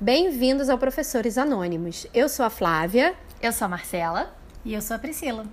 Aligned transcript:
Bem-vindos 0.00 0.68
ao 0.68 0.78
Professores 0.78 1.36
Anônimos. 1.36 2.06
Eu 2.12 2.28
sou 2.28 2.44
a 2.44 2.50
Flávia. 2.50 3.14
Eu 3.42 3.52
sou 3.52 3.66
a 3.66 3.68
Marcela. 3.68 4.34
E 4.64 4.72
eu 4.72 4.80
sou 4.80 4.96
a 4.96 4.98
Priscila. 4.98 5.46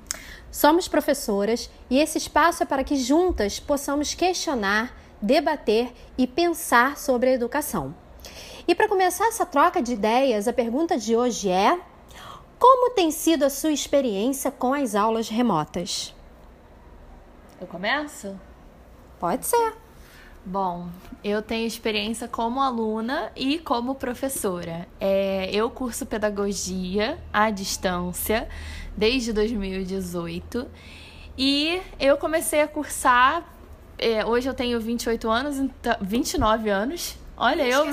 Somos 0.51 0.87
professoras 0.87 1.69
e 1.89 1.99
esse 1.99 2.17
espaço 2.17 2.63
é 2.63 2.65
para 2.65 2.83
que 2.83 2.95
juntas 2.95 3.59
possamos 3.59 4.13
questionar, 4.13 4.93
debater 5.21 5.93
e 6.17 6.25
pensar 6.25 6.97
sobre 6.97 7.29
a 7.29 7.33
educação. 7.33 7.93
E 8.67 8.73
para 8.73 8.87
começar 8.87 9.27
essa 9.27 9.45
troca 9.45 9.81
de 9.81 9.93
ideias, 9.93 10.47
a 10.47 10.53
pergunta 10.53 10.97
de 10.97 11.15
hoje 11.15 11.49
é: 11.49 11.79
como 12.57 12.93
tem 12.93 13.11
sido 13.11 13.43
a 13.43 13.49
sua 13.49 13.71
experiência 13.71 14.51
com 14.51 14.73
as 14.73 14.95
aulas 14.95 15.27
remotas? 15.27 16.15
Eu 17.59 17.67
começo? 17.67 18.39
Pode 19.19 19.45
ser. 19.45 19.90
Bom, 20.43 20.89
eu 21.23 21.39
tenho 21.41 21.67
experiência 21.67 22.27
como 22.27 22.59
aluna 22.61 23.31
e 23.35 23.59
como 23.59 23.93
professora. 23.93 24.87
É, 24.99 25.49
eu 25.53 25.69
curso 25.69 26.03
pedagogia 26.03 27.19
à 27.31 27.51
distância 27.51 28.49
desde 28.97 29.31
2018 29.33 30.67
e 31.37 31.79
eu 31.99 32.17
comecei 32.17 32.61
a 32.61 32.67
cursar. 32.67 33.43
É, 33.99 34.25
hoje 34.25 34.49
eu 34.49 34.53
tenho 34.55 34.79
28 34.81 35.29
anos, 35.29 35.57
29 36.01 36.63
então, 36.63 36.75
anos. 36.75 37.20
Olha, 37.43 37.63
eu 37.63 37.87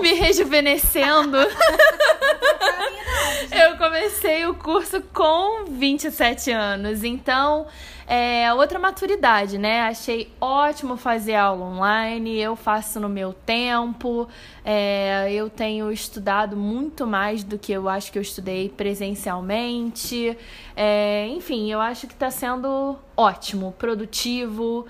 me 0.00 0.12
rejuvenescendo. 0.12 1.36
eu 3.52 3.78
comecei 3.78 4.44
o 4.44 4.56
curso 4.56 5.00
com 5.14 5.66
27 5.66 6.50
anos, 6.50 7.04
então 7.04 7.68
é 8.08 8.52
outra 8.52 8.76
maturidade, 8.76 9.56
né? 9.56 9.82
Achei 9.82 10.32
ótimo 10.40 10.96
fazer 10.96 11.36
aula 11.36 11.64
online, 11.64 12.40
eu 12.40 12.56
faço 12.56 12.98
no 12.98 13.08
meu 13.08 13.32
tempo, 13.32 14.28
é, 14.64 15.32
eu 15.32 15.48
tenho 15.48 15.92
estudado 15.92 16.56
muito 16.56 17.06
mais 17.06 17.44
do 17.44 17.56
que 17.56 17.70
eu 17.70 17.88
acho 17.88 18.10
que 18.10 18.18
eu 18.18 18.22
estudei 18.22 18.68
presencialmente. 18.68 20.36
É, 20.74 21.28
enfim, 21.28 21.70
eu 21.70 21.80
acho 21.80 22.08
que 22.08 22.14
está 22.14 22.32
sendo 22.32 22.98
ótimo, 23.16 23.72
produtivo 23.78 24.86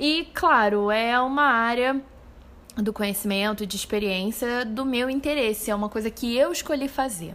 e, 0.00 0.26
claro, 0.34 0.90
é 0.90 1.20
uma 1.20 1.44
área 1.44 2.02
do 2.76 2.92
conhecimento, 2.92 3.66
de 3.66 3.76
experiência, 3.76 4.64
do 4.64 4.84
meu 4.84 5.10
interesse. 5.10 5.70
É 5.70 5.74
uma 5.74 5.88
coisa 5.88 6.10
que 6.10 6.36
eu 6.36 6.52
escolhi 6.52 6.88
fazer. 6.88 7.34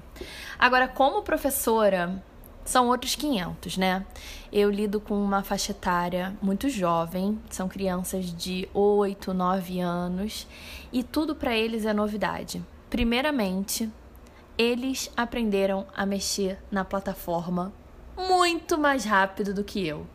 Agora, 0.57 0.87
como 0.87 1.21
professora, 1.21 2.23
são 2.65 2.87
outros 2.87 3.15
500, 3.15 3.77
né? 3.77 4.05
Eu 4.51 4.69
lido 4.69 4.99
com 4.99 5.13
uma 5.13 5.43
faixa 5.43 5.71
etária 5.71 6.35
muito 6.41 6.69
jovem, 6.69 7.39
são 7.49 7.67
crianças 7.67 8.25
de 8.33 8.67
8, 8.73 9.33
9 9.33 9.79
anos, 9.79 10.47
e 10.91 11.03
tudo 11.03 11.35
para 11.35 11.55
eles 11.55 11.85
é 11.85 11.93
novidade. 11.93 12.63
Primeiramente, 12.89 13.89
eles 14.57 15.11
aprenderam 15.15 15.85
a 15.95 16.05
mexer 16.05 16.57
na 16.71 16.83
plataforma 16.83 17.71
muito 18.17 18.77
mais 18.77 19.05
rápido 19.05 19.53
do 19.53 19.63
que 19.63 19.85
eu. 19.85 20.07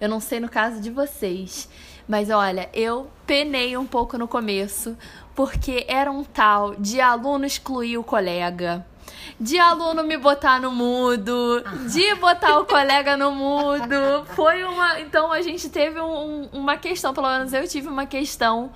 Eu 0.00 0.08
não 0.08 0.20
sei 0.20 0.38
no 0.38 0.48
caso 0.48 0.80
de 0.80 0.90
vocês, 0.90 1.68
mas 2.08 2.30
olha, 2.30 2.68
eu 2.72 3.10
penei 3.26 3.76
um 3.76 3.86
pouco 3.86 4.16
no 4.16 4.26
começo, 4.26 4.96
porque 5.34 5.84
era 5.86 6.10
um 6.10 6.24
tal 6.24 6.74
de 6.76 7.00
aluno 7.00 7.44
excluir 7.44 7.98
o 7.98 8.02
colega 8.02 8.84
de 9.40 9.58
aluno 9.58 10.02
me 10.02 10.16
botar 10.16 10.60
no 10.60 10.70
mudo, 10.72 11.62
de 11.90 12.14
botar 12.16 12.58
o 12.58 12.64
colega 12.64 13.16
no 13.16 13.30
mudo. 13.30 14.24
Foi 14.34 14.64
uma. 14.64 15.00
Então 15.00 15.32
a 15.32 15.40
gente 15.42 15.68
teve 15.68 16.00
um, 16.00 16.48
uma 16.52 16.76
questão, 16.76 17.14
pelo 17.14 17.28
menos 17.28 17.52
eu 17.52 17.66
tive 17.68 17.88
uma 17.88 18.06
questão 18.06 18.70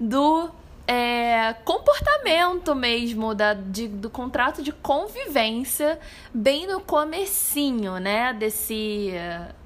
do 0.00 0.50
é, 0.86 1.54
comportamento 1.64 2.74
mesmo 2.74 3.34
da, 3.34 3.52
de, 3.52 3.88
do 3.88 4.08
contrato 4.08 4.62
de 4.62 4.72
convivência 4.72 5.98
bem 6.32 6.66
no 6.66 6.80
comecinho, 6.80 7.98
né? 7.98 8.32
Desse. 8.32 9.12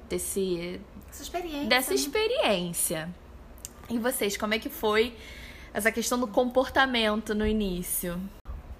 desse 0.09 0.81
Essa 1.13 1.21
experiência. 1.21 1.67
Dessa 1.67 1.89
né? 1.91 1.95
experiência. 1.95 3.09
E 3.87 3.99
vocês, 3.99 4.35
como 4.35 4.55
é 4.55 4.59
que 4.59 4.69
foi 4.69 5.15
essa 5.71 5.91
questão 5.91 6.19
do 6.19 6.25
comportamento 6.25 7.35
no 7.35 7.45
início? 7.45 8.19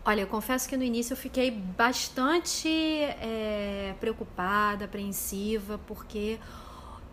Olha, 0.03 0.21
eu 0.21 0.27
confesso 0.27 0.67
que 0.67 0.75
no 0.75 0.83
início 0.83 1.13
eu 1.13 1.17
fiquei 1.17 1.51
bastante 1.51 2.67
é, 2.67 3.93
preocupada, 3.99 4.85
apreensiva, 4.85 5.79
porque 5.85 6.39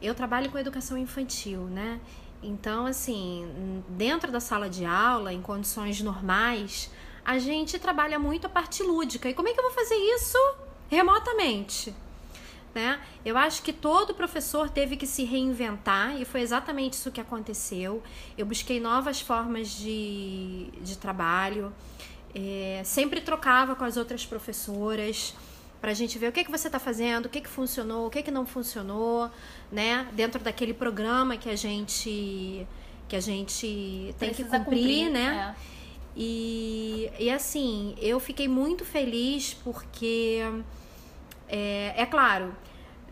eu 0.01 0.15
trabalho 0.15 0.51
com 0.51 0.59
educação 0.59 0.97
infantil, 0.97 1.65
né? 1.65 2.01
Então, 2.43 2.87
assim, 2.87 3.85
dentro 3.91 4.33
da 4.33 4.41
sala 4.41 4.71
de 4.71 4.87
aula, 4.87 5.35
em 5.35 5.43
condições 5.43 6.01
normais, 6.01 6.91
a 7.23 7.39
gente 7.39 7.79
trabalha 7.79 8.19
muito 8.19 8.47
a 8.47 8.51
parte 8.51 8.83
lúdica. 8.83 9.29
E 9.29 9.35
como 9.35 9.49
é 9.49 9.53
que 9.53 9.61
eu 9.61 9.65
vou 9.65 9.73
fazer 9.73 9.97
isso 9.97 10.39
remotamente? 10.89 11.95
Né? 12.75 13.01
Eu 13.25 13.37
acho 13.37 13.63
que 13.63 13.73
todo 13.73 14.15
professor 14.15 14.71
teve 14.71 14.97
que 14.97 15.07
se 15.07 15.25
reinventar 15.25 16.21
e 16.21 16.25
foi 16.25 16.41
exatamente 16.41 16.93
isso 16.93 17.11
que 17.11 17.21
aconteceu. 17.21 18.01
Eu 18.39 18.47
busquei 18.47 18.79
novas 18.79 19.21
formas 19.21 19.71
de, 19.71 20.69
de 20.81 20.97
trabalho. 20.97 21.73
É, 22.33 22.81
sempre 22.85 23.21
trocava 23.21 23.75
com 23.75 23.85
as 23.85 23.97
outras 23.97 24.25
professoras 24.25 25.35
para 25.81 25.91
a 25.91 25.95
gente 25.95 26.19
ver 26.19 26.29
o 26.29 26.33
que, 26.33 26.45
que 26.45 26.51
você 26.51 26.69
está 26.69 26.79
fazendo, 26.79 27.27
o 27.27 27.29
que, 27.29 27.41
que 27.41 27.49
funcionou, 27.49 28.07
o 28.07 28.11
que, 28.11 28.23
que 28.23 28.31
não 28.31 28.47
funcionou, 28.47 29.31
né? 29.73 30.07
Dentro 30.13 30.41
daquele 30.41 30.75
programa 30.75 31.37
que 31.37 31.49
a 31.49 31.57
gente 31.57 32.67
que 33.09 33.17
a 33.17 33.21
gente 33.21 34.15
tem 34.21 34.29
Precisa 34.29 34.49
que 34.49 34.65
cumprir, 34.65 34.79
cumprir 34.79 35.11
né? 35.11 35.57
É. 35.57 35.81
E, 36.17 37.11
e 37.19 37.31
assim, 37.31 37.95
eu 38.01 38.21
fiquei 38.21 38.47
muito 38.47 38.85
feliz 38.85 39.55
porque 39.65 40.43
é, 41.51 41.95
é 41.97 42.07
claro, 42.07 42.55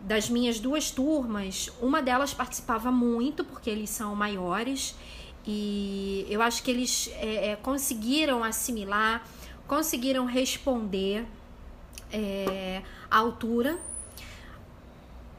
das 0.01 0.29
minhas 0.29 0.59
duas 0.59 0.89
turmas, 0.89 1.69
uma 1.81 2.01
delas 2.01 2.33
participava 2.33 2.89
muito, 2.89 3.43
porque 3.43 3.69
eles 3.69 3.89
são 3.89 4.15
maiores, 4.15 4.95
e 5.45 6.25
eu 6.29 6.41
acho 6.41 6.63
que 6.63 6.71
eles 6.71 7.11
é, 7.15 7.51
é, 7.51 7.55
conseguiram 7.57 8.43
assimilar, 8.43 9.25
conseguiram 9.67 10.25
responder 10.25 11.25
é, 12.11 12.81
à 13.11 13.17
altura. 13.17 13.77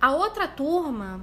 A 0.01 0.13
outra 0.13 0.47
turma 0.47 1.21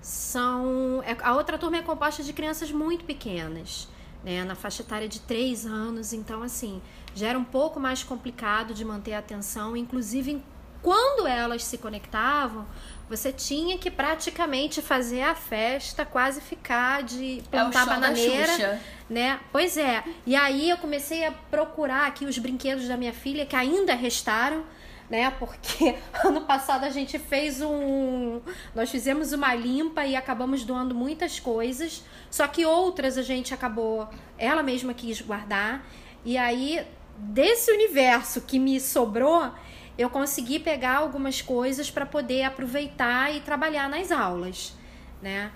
são. 0.00 1.02
É, 1.04 1.16
a 1.22 1.34
outra 1.34 1.58
turma 1.58 1.78
é 1.78 1.82
composta 1.82 2.22
de 2.22 2.32
crianças 2.32 2.70
muito 2.70 3.04
pequenas, 3.04 3.88
né? 4.24 4.44
Na 4.44 4.54
faixa 4.54 4.82
etária 4.82 5.08
de 5.08 5.20
3 5.20 5.66
anos, 5.66 6.12
então 6.12 6.42
assim, 6.42 6.80
já 7.14 7.28
era 7.28 7.38
um 7.38 7.44
pouco 7.44 7.78
mais 7.78 8.02
complicado 8.02 8.72
de 8.72 8.84
manter 8.84 9.14
a 9.14 9.18
atenção, 9.18 9.76
inclusive 9.76 10.42
quando 10.82 11.26
elas 11.26 11.64
se 11.64 11.78
conectavam, 11.78 12.66
você 13.08 13.32
tinha 13.32 13.78
que 13.78 13.90
praticamente 13.90 14.82
fazer 14.82 15.22
a 15.22 15.34
festa, 15.34 16.04
quase 16.04 16.40
ficar 16.40 17.02
de 17.02 17.42
plantar 17.50 17.82
é 17.82 17.86
bananeira, 17.86 18.80
né? 19.08 19.40
Pois 19.50 19.76
é. 19.76 20.04
E 20.26 20.36
aí 20.36 20.68
eu 20.68 20.76
comecei 20.76 21.24
a 21.24 21.32
procurar 21.32 22.06
aqui 22.06 22.26
os 22.26 22.36
brinquedos 22.38 22.86
da 22.86 22.96
minha 22.96 23.12
filha 23.12 23.46
que 23.46 23.56
ainda 23.56 23.94
restaram, 23.94 24.62
né? 25.08 25.30
Porque 25.38 25.96
ano 26.22 26.42
passado 26.42 26.84
a 26.84 26.90
gente 26.90 27.18
fez 27.18 27.62
um, 27.62 28.40
nós 28.74 28.90
fizemos 28.90 29.32
uma 29.32 29.54
limpa 29.54 30.04
e 30.04 30.14
acabamos 30.14 30.62
doando 30.64 30.94
muitas 30.94 31.40
coisas, 31.40 32.04
só 32.30 32.46
que 32.46 32.66
outras 32.66 33.16
a 33.16 33.22
gente 33.22 33.54
acabou, 33.54 34.06
ela 34.36 34.62
mesma 34.62 34.92
quis 34.92 35.20
guardar. 35.22 35.82
E 36.26 36.36
aí 36.36 36.86
desse 37.16 37.72
universo 37.72 38.42
que 38.42 38.58
me 38.58 38.78
sobrou, 38.78 39.50
eu 39.98 40.08
consegui 40.08 40.60
pegar 40.60 40.98
algumas 40.98 41.42
coisas 41.42 41.90
para 41.90 42.06
poder 42.06 42.44
aproveitar 42.44 43.34
e 43.34 43.40
trabalhar 43.40 43.88
nas 43.90 44.12
aulas, 44.12 44.72
né? 45.20 45.50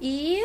E 0.00 0.40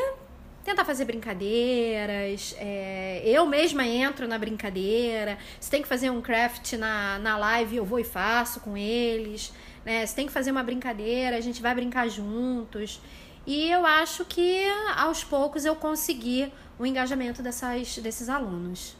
tentar 0.63 0.83
fazer 0.83 1.05
brincadeiras. 1.05 2.55
É, 2.57 3.21
eu 3.25 3.45
mesma 3.45 3.85
entro 3.85 4.27
na 4.27 4.39
brincadeira. 4.39 5.37
Se 5.59 5.69
tem 5.69 5.83
que 5.83 5.87
fazer 5.87 6.09
um 6.09 6.19
craft 6.19 6.73
na, 6.73 7.19
na 7.19 7.37
live, 7.37 7.75
eu 7.75 7.85
vou 7.85 7.99
e 7.99 8.03
faço 8.03 8.59
com 8.61 8.75
eles. 8.75 9.53
Né? 9.85 10.03
Se 10.05 10.15
tem 10.15 10.25
que 10.25 10.33
fazer 10.33 10.49
uma 10.49 10.63
brincadeira, 10.63 11.37
a 11.37 11.41
gente 11.41 11.61
vai 11.61 11.75
brincar 11.75 12.07
juntos. 12.07 12.99
E 13.45 13.69
eu 13.69 13.85
acho 13.85 14.25
que 14.25 14.63
aos 14.95 15.23
poucos 15.23 15.65
eu 15.65 15.75
consegui 15.75 16.51
o 16.79 16.85
engajamento 16.85 17.43
dessas, 17.43 17.97
desses 17.97 18.29
alunos. 18.29 18.95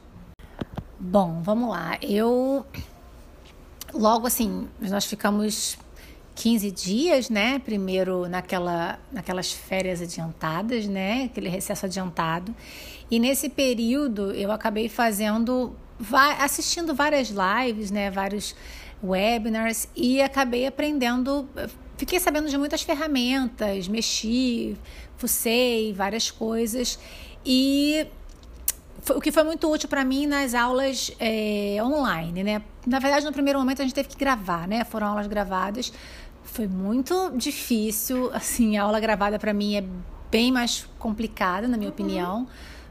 Bom, 1.00 1.42
vamos 1.42 1.70
lá. 1.70 1.98
Eu 2.02 2.66
logo 3.94 4.28
assim, 4.28 4.68
nós 4.80 5.06
ficamos 5.06 5.78
15 6.36 6.72
dias, 6.72 7.30
né? 7.30 7.60
Primeiro 7.60 8.28
naquela, 8.28 9.00
naquelas 9.12 9.51
férias 9.51 10.01
adiantadas, 10.01 10.88
né? 10.88 11.25
Aquele 11.25 11.50
recesso 11.50 11.86
adiantado. 11.86 12.54
E 13.10 13.19
nesse 13.19 13.50
período 13.50 14.31
eu 14.31 14.51
acabei 14.51 14.90
fazendo, 14.90 15.75
assistindo 16.40 16.94
várias 16.94 17.30
lives, 17.30 17.92
né? 17.92 18.10
Vários 18.10 18.56
webinars 19.04 19.88
e 19.96 20.22
acabei 20.22 20.66
aprendendo. 20.66 21.48
Fiquei 21.98 22.19
sabendo 22.19 22.50
de 22.50 22.57
muitas 22.57 22.81
ferramentas, 22.81 23.88
mexi, 23.88 24.75
fucei 25.16 25.94
várias 25.94 26.31
coisas 26.31 26.98
e 27.46 28.07
o 29.10 29.20
que 29.20 29.32
foi 29.32 29.44
muito 29.44 29.70
útil 29.72 29.90
para 29.90 30.04
mim 30.06 30.26
nas 30.26 30.54
aulas 30.54 31.12
é, 31.20 31.78
online, 31.82 32.44
né? 32.44 32.62
Na 32.86 33.00
verdade, 33.00 33.26
no 33.26 33.32
primeiro 33.32 33.60
momento 33.60 33.82
a 33.82 33.84
gente 33.84 33.94
teve 33.94 34.10
que 34.10 34.18
gravar, 34.18 34.68
né? 34.68 34.84
Foram 34.84 35.08
aulas 35.08 35.28
gravadas. 35.28 35.92
Foi 36.44 36.68
muito 36.68 37.32
difícil, 37.36 38.32
assim, 38.34 38.78
a 38.78 38.84
aula 38.84 39.00
gravada 39.00 39.38
para 39.38 39.54
mim 39.54 39.76
é 39.76 39.84
bem 40.32 40.52
mais 40.52 40.88
complicada, 40.98 41.68
na 41.68 41.78
minha 41.78 41.90
uhum. 41.90 41.94
opinião, 41.94 42.48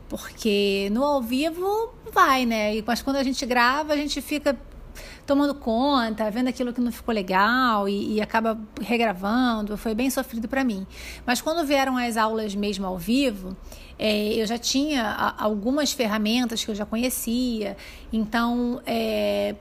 porque 0.08 0.88
no 0.92 1.02
ao 1.02 1.22
vivo 1.22 1.92
vai, 2.12 2.44
né? 2.44 2.82
Mas 2.86 3.02
quando 3.02 3.16
a 3.16 3.22
gente 3.22 3.44
grava, 3.46 3.92
a 3.94 3.96
gente 3.96 4.20
fica 4.20 4.56
tomando 5.26 5.54
conta, 5.54 6.30
vendo 6.30 6.48
aquilo 6.48 6.72
que 6.72 6.80
não 6.80 6.92
ficou 6.92 7.14
legal 7.14 7.88
e, 7.88 8.14
e 8.14 8.20
acaba 8.20 8.58
regravando. 8.80 9.76
Foi 9.76 9.94
bem 9.94 10.10
sofrido 10.10 10.48
para 10.48 10.64
mim. 10.64 10.86
Mas 11.26 11.40
quando 11.40 11.66
vieram 11.66 11.96
as 11.96 12.16
aulas 12.16 12.54
mesmo 12.54 12.86
ao 12.86 12.98
vivo, 12.98 13.56
é, 13.98 14.34
eu 14.34 14.46
já 14.46 14.58
tinha 14.58 15.34
algumas 15.38 15.92
ferramentas 15.92 16.64
que 16.64 16.70
eu 16.70 16.74
já 16.74 16.84
conhecia, 16.84 17.76
então 18.12 18.82
é, 18.84 19.54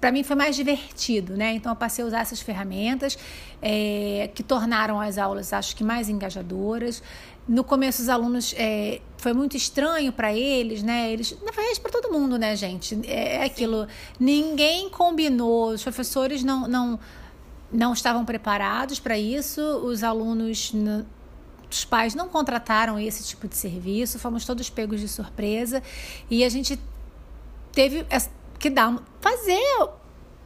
para 0.00 0.12
mim 0.12 0.22
foi 0.22 0.36
mais 0.36 0.54
divertido, 0.54 1.36
né? 1.36 1.54
Então 1.54 1.72
eu 1.72 1.76
passei 1.76 2.04
a 2.04 2.06
usar 2.06 2.20
essas 2.20 2.40
ferramentas 2.40 3.18
é, 3.62 4.30
que 4.34 4.42
tornaram 4.42 5.00
as 5.00 5.16
aulas, 5.18 5.52
acho 5.52 5.74
que 5.74 5.82
mais 5.82 6.08
engajadoras. 6.08 7.02
No 7.46 7.62
começo 7.62 8.00
os 8.00 8.08
alunos 8.08 8.54
é, 8.56 9.00
foi 9.18 9.32
muito 9.32 9.56
estranho 9.56 10.12
para 10.12 10.32
eles, 10.32 10.82
né? 10.82 11.12
Eles, 11.12 11.36
na 11.42 11.52
verdade, 11.52 11.80
para 11.80 11.90
todo 11.90 12.12
mundo, 12.12 12.38
né, 12.38 12.56
gente? 12.56 12.98
É, 13.06 13.36
é 13.36 13.44
aquilo. 13.44 13.86
Ninguém 14.18 14.88
combinou, 14.88 15.70
os 15.70 15.82
professores 15.82 16.42
não, 16.42 16.66
não, 16.66 16.98
não 17.70 17.92
estavam 17.92 18.24
preparados 18.24 18.98
para 18.98 19.18
isso, 19.18 19.60
os 19.60 20.02
alunos 20.02 20.72
os 21.70 21.84
pais 21.84 22.14
não 22.14 22.28
contrataram 22.28 22.98
esse 22.98 23.24
tipo 23.24 23.48
de 23.48 23.56
serviço, 23.56 24.18
fomos 24.18 24.44
todos 24.44 24.70
pegos 24.70 25.00
de 25.00 25.08
surpresa 25.08 25.82
e 26.30 26.44
a 26.44 26.48
gente 26.48 26.78
teve 27.72 28.06
que 28.58 28.70
dar, 28.70 29.02
fazer 29.20 29.58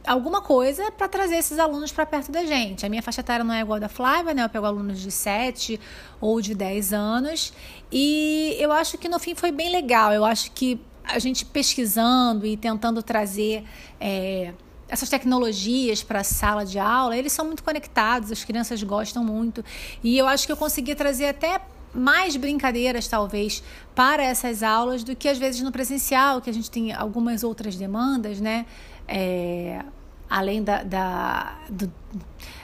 alguma 0.09 0.41
coisa 0.41 0.91
para 0.91 1.07
trazer 1.07 1.35
esses 1.35 1.59
alunos 1.59 1.91
para 1.91 2.03
perto 2.03 2.31
da 2.31 2.43
gente. 2.43 2.83
A 2.83 2.89
minha 2.89 3.01
faixa 3.01 3.21
etária 3.21 3.43
não 3.43 3.53
é 3.53 3.61
igual 3.61 3.77
a 3.77 3.79
da 3.81 3.89
Flávia, 3.89 4.33
né? 4.33 4.43
Eu 4.43 4.49
pego 4.49 4.65
alunos 4.65 4.99
de 4.99 5.11
7 5.11 5.79
ou 6.19 6.41
de 6.41 6.55
10 6.55 6.93
anos 6.93 7.53
e 7.91 8.55
eu 8.59 8.71
acho 8.71 8.97
que 8.97 9.07
no 9.07 9.19
fim 9.19 9.35
foi 9.35 9.51
bem 9.51 9.71
legal. 9.71 10.11
Eu 10.11 10.25
acho 10.25 10.51
que 10.51 10.81
a 11.03 11.19
gente 11.19 11.45
pesquisando 11.45 12.45
e 12.45 12.57
tentando 12.57 13.03
trazer. 13.03 13.63
É, 14.01 14.53
essas 14.87 15.07
tecnologias 15.07 16.01
para 16.01 16.21
a 16.21 16.23
sala 16.23 16.65
de 16.65 16.79
aula, 16.79 17.15
eles 17.15 17.31
são 17.31 17.45
muito 17.45 17.63
conectados, 17.63 18.31
as 18.31 18.43
crianças 18.43 18.81
gostam 18.81 19.23
muito. 19.23 19.63
E 20.03 20.17
eu 20.17 20.27
acho 20.27 20.47
que 20.47 20.51
eu 20.51 20.57
consegui 20.57 20.95
trazer 20.95 21.27
até 21.27 21.61
mais 21.93 22.35
brincadeiras, 22.35 23.07
talvez, 23.07 23.61
para 23.93 24.23
essas 24.23 24.63
aulas 24.63 25.03
do 25.03 25.15
que 25.15 25.27
às 25.27 25.37
vezes 25.37 25.61
no 25.61 25.71
presencial, 25.71 26.41
que 26.41 26.49
a 26.49 26.53
gente 26.53 26.71
tem 26.71 26.91
algumas 26.91 27.43
outras 27.43 27.75
demandas, 27.75 28.41
né? 28.41 28.65
É, 29.07 29.83
além 30.29 30.63
da, 30.63 30.83
da 30.83 31.57
do, 31.69 31.91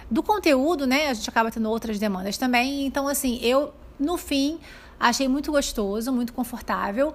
do, 0.10 0.24
conteúdo, 0.24 0.86
né? 0.86 1.08
A 1.08 1.14
gente 1.14 1.30
acaba 1.30 1.50
tendo 1.50 1.70
outras 1.70 1.98
demandas 1.98 2.38
também. 2.38 2.86
Então, 2.86 3.08
assim, 3.08 3.40
eu, 3.42 3.74
no 4.00 4.18
fim, 4.18 4.60
achei 5.00 5.28
muito 5.28 5.52
gostoso, 5.52 6.12
muito 6.12 6.34
confortável. 6.34 7.14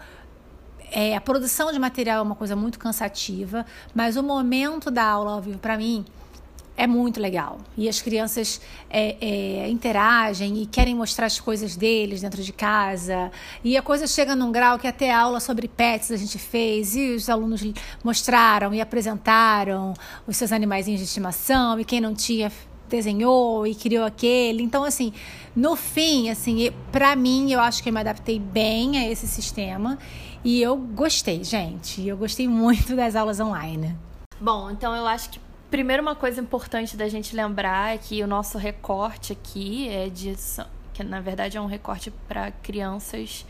É, 0.91 1.15
a 1.15 1.21
produção 1.21 1.71
de 1.71 1.79
material 1.79 2.19
é 2.19 2.23
uma 2.23 2.35
coisa 2.35 2.57
muito 2.57 2.79
cansativa, 2.79 3.65
mas 3.95 4.17
o 4.17 4.23
momento 4.23 4.91
da 4.91 5.05
aula 5.05 5.33
ao 5.33 5.41
vivo, 5.41 5.59
para 5.59 5.77
mim, 5.77 6.05
é 6.81 6.87
muito 6.87 7.21
legal. 7.21 7.59
E 7.77 7.91
as 7.91 8.01
crianças 8.01 8.59
é, 8.89 9.17
é, 9.21 9.69
interagem 9.69 10.63
e 10.63 10.67
querem 10.67 10.95
mostrar 10.95 11.27
as 11.27 11.39
coisas 11.39 11.77
deles 11.77 12.23
dentro 12.23 12.43
de 12.43 12.55
casa. 12.55 13.31
E 13.63 13.77
a 13.77 13.83
coisa 13.83 14.07
chega 14.07 14.35
num 14.35 14.51
grau 14.51 14.79
que 14.79 14.87
até 14.87 15.13
aula 15.13 15.41
sobre 15.41 15.69
pets 15.69 16.11
a 16.11 16.17
gente 16.17 16.39
fez 16.39 16.97
e 16.97 17.15
os 17.15 17.29
alunos 17.29 17.63
mostraram 18.03 18.73
e 18.73 18.81
apresentaram 18.81 19.93
os 20.27 20.39
seus 20.39 20.53
animaizinhos 20.53 21.01
de 21.01 21.07
estimação 21.07 21.79
e 21.79 21.85
quem 21.85 22.01
não 22.01 22.15
tinha 22.15 22.51
desenhou 22.89 23.67
e 23.67 23.75
criou 23.75 24.07
aquele. 24.07 24.63
Então, 24.63 24.83
assim, 24.83 25.13
no 25.55 25.77
fim, 25.77 26.31
assim, 26.31 26.73
para 26.91 27.15
mim, 27.15 27.53
eu 27.53 27.61
acho 27.61 27.83
que 27.83 27.91
eu 27.91 27.93
me 27.93 28.01
adaptei 28.01 28.39
bem 28.39 28.97
a 28.97 29.07
esse 29.07 29.29
sistema. 29.29 29.99
E 30.43 30.63
eu 30.63 30.79
gostei, 30.79 31.45
gente. 31.45 32.09
Eu 32.09 32.17
gostei 32.17 32.49
muito 32.49 32.97
das 32.97 33.15
aulas 33.15 33.39
online. 33.39 33.95
Bom, 34.41 34.71
então 34.71 34.97
eu 34.97 35.07
acho 35.07 35.29
que 35.29 35.50
primeiro 35.71 36.03
uma 36.03 36.17
coisa 36.17 36.41
importante 36.41 36.97
da 36.97 37.09
gente 37.09 37.35
lembrar 37.35 37.95
é 37.95 37.99
que 37.99 38.23
o 38.23 38.27
nosso 38.27 38.59
recorte 38.59 39.33
aqui 39.33 39.89
é 39.89 40.09
de 40.09 40.35
que 40.93 41.05
na 41.05 41.21
verdade 41.21 41.57
é 41.57 41.61
um 41.61 41.67
recorte 41.67 42.11
para 42.29 42.51
crianças 42.51 43.47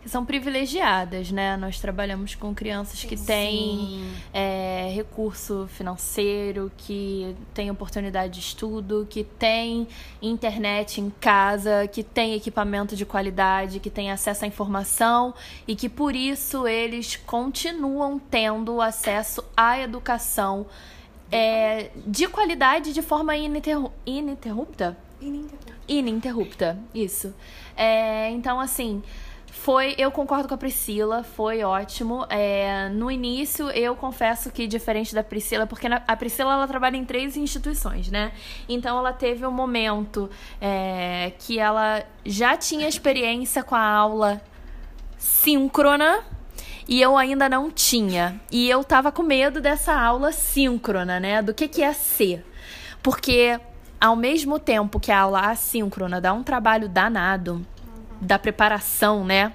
que 0.00 0.08
são 0.08 0.24
privilegiadas, 0.24 1.32
né? 1.32 1.56
Nós 1.56 1.80
trabalhamos 1.80 2.36
com 2.36 2.54
crianças 2.54 3.02
que 3.02 3.16
têm 3.16 4.08
é, 4.32 4.92
recurso 4.94 5.66
financeiro, 5.66 6.70
que 6.76 7.34
têm 7.52 7.72
oportunidade 7.72 8.34
de 8.34 8.38
estudo, 8.38 9.04
que 9.10 9.24
têm 9.24 9.88
internet 10.22 11.00
em 11.00 11.10
casa, 11.10 11.88
que 11.88 12.04
têm 12.04 12.34
equipamento 12.34 12.94
de 12.94 13.04
qualidade, 13.04 13.80
que 13.80 13.90
têm 13.90 14.12
acesso 14.12 14.44
à 14.44 14.46
informação 14.46 15.34
e 15.66 15.74
que 15.74 15.88
por 15.88 16.14
isso 16.14 16.68
eles 16.68 17.16
continuam 17.16 18.16
tendo 18.16 18.80
acesso 18.80 19.42
à 19.56 19.80
educação 19.80 20.66
é, 21.30 21.90
de 22.06 22.28
qualidade 22.28 22.92
de 22.92 23.02
forma 23.02 23.36
ininterru 23.36 23.92
ininterrupta. 24.04 24.96
Ininterrupta. 25.20 25.72
Ininterrupta, 25.88 26.78
isso. 26.94 27.34
É, 27.76 28.30
então, 28.30 28.60
assim, 28.60 29.02
foi, 29.50 29.94
eu 29.98 30.10
concordo 30.10 30.46
com 30.46 30.54
a 30.54 30.58
Priscila, 30.58 31.24
foi 31.24 31.64
ótimo. 31.64 32.26
É, 32.28 32.88
no 32.90 33.10
início, 33.10 33.68
eu 33.70 33.96
confesso 33.96 34.50
que 34.50 34.66
diferente 34.66 35.14
da 35.14 35.24
Priscila, 35.24 35.66
porque 35.66 35.86
a 35.86 36.16
Priscila 36.16 36.52
ela 36.52 36.68
trabalha 36.68 36.96
em 36.96 37.04
três 37.04 37.36
instituições, 37.36 38.10
né? 38.10 38.32
Então 38.68 38.98
ela 38.98 39.12
teve 39.12 39.46
um 39.46 39.50
momento 39.50 40.30
é, 40.60 41.32
que 41.38 41.58
ela 41.58 42.04
já 42.24 42.56
tinha 42.56 42.86
experiência 42.86 43.62
com 43.64 43.74
a 43.74 43.84
aula 43.84 44.40
síncrona 45.18 46.22
e 46.88 47.00
eu 47.00 47.16
ainda 47.16 47.48
não 47.48 47.70
tinha. 47.70 48.40
E 48.50 48.68
eu 48.68 48.84
tava 48.84 49.10
com 49.10 49.22
medo 49.22 49.60
dessa 49.60 49.94
aula 49.94 50.32
síncrona, 50.32 51.18
né? 51.18 51.42
Do 51.42 51.52
que 51.52 51.66
que 51.66 51.80
ia 51.80 51.92
ser. 51.92 52.44
Porque 53.02 53.58
ao 54.00 54.14
mesmo 54.14 54.58
tempo 54.58 55.00
que 55.00 55.10
a 55.10 55.20
aula 55.20 55.40
assíncrona 55.50 56.20
dá 56.20 56.32
um 56.32 56.42
trabalho 56.42 56.88
danado, 56.88 57.66
da 58.20 58.38
preparação, 58.38 59.24
né? 59.24 59.52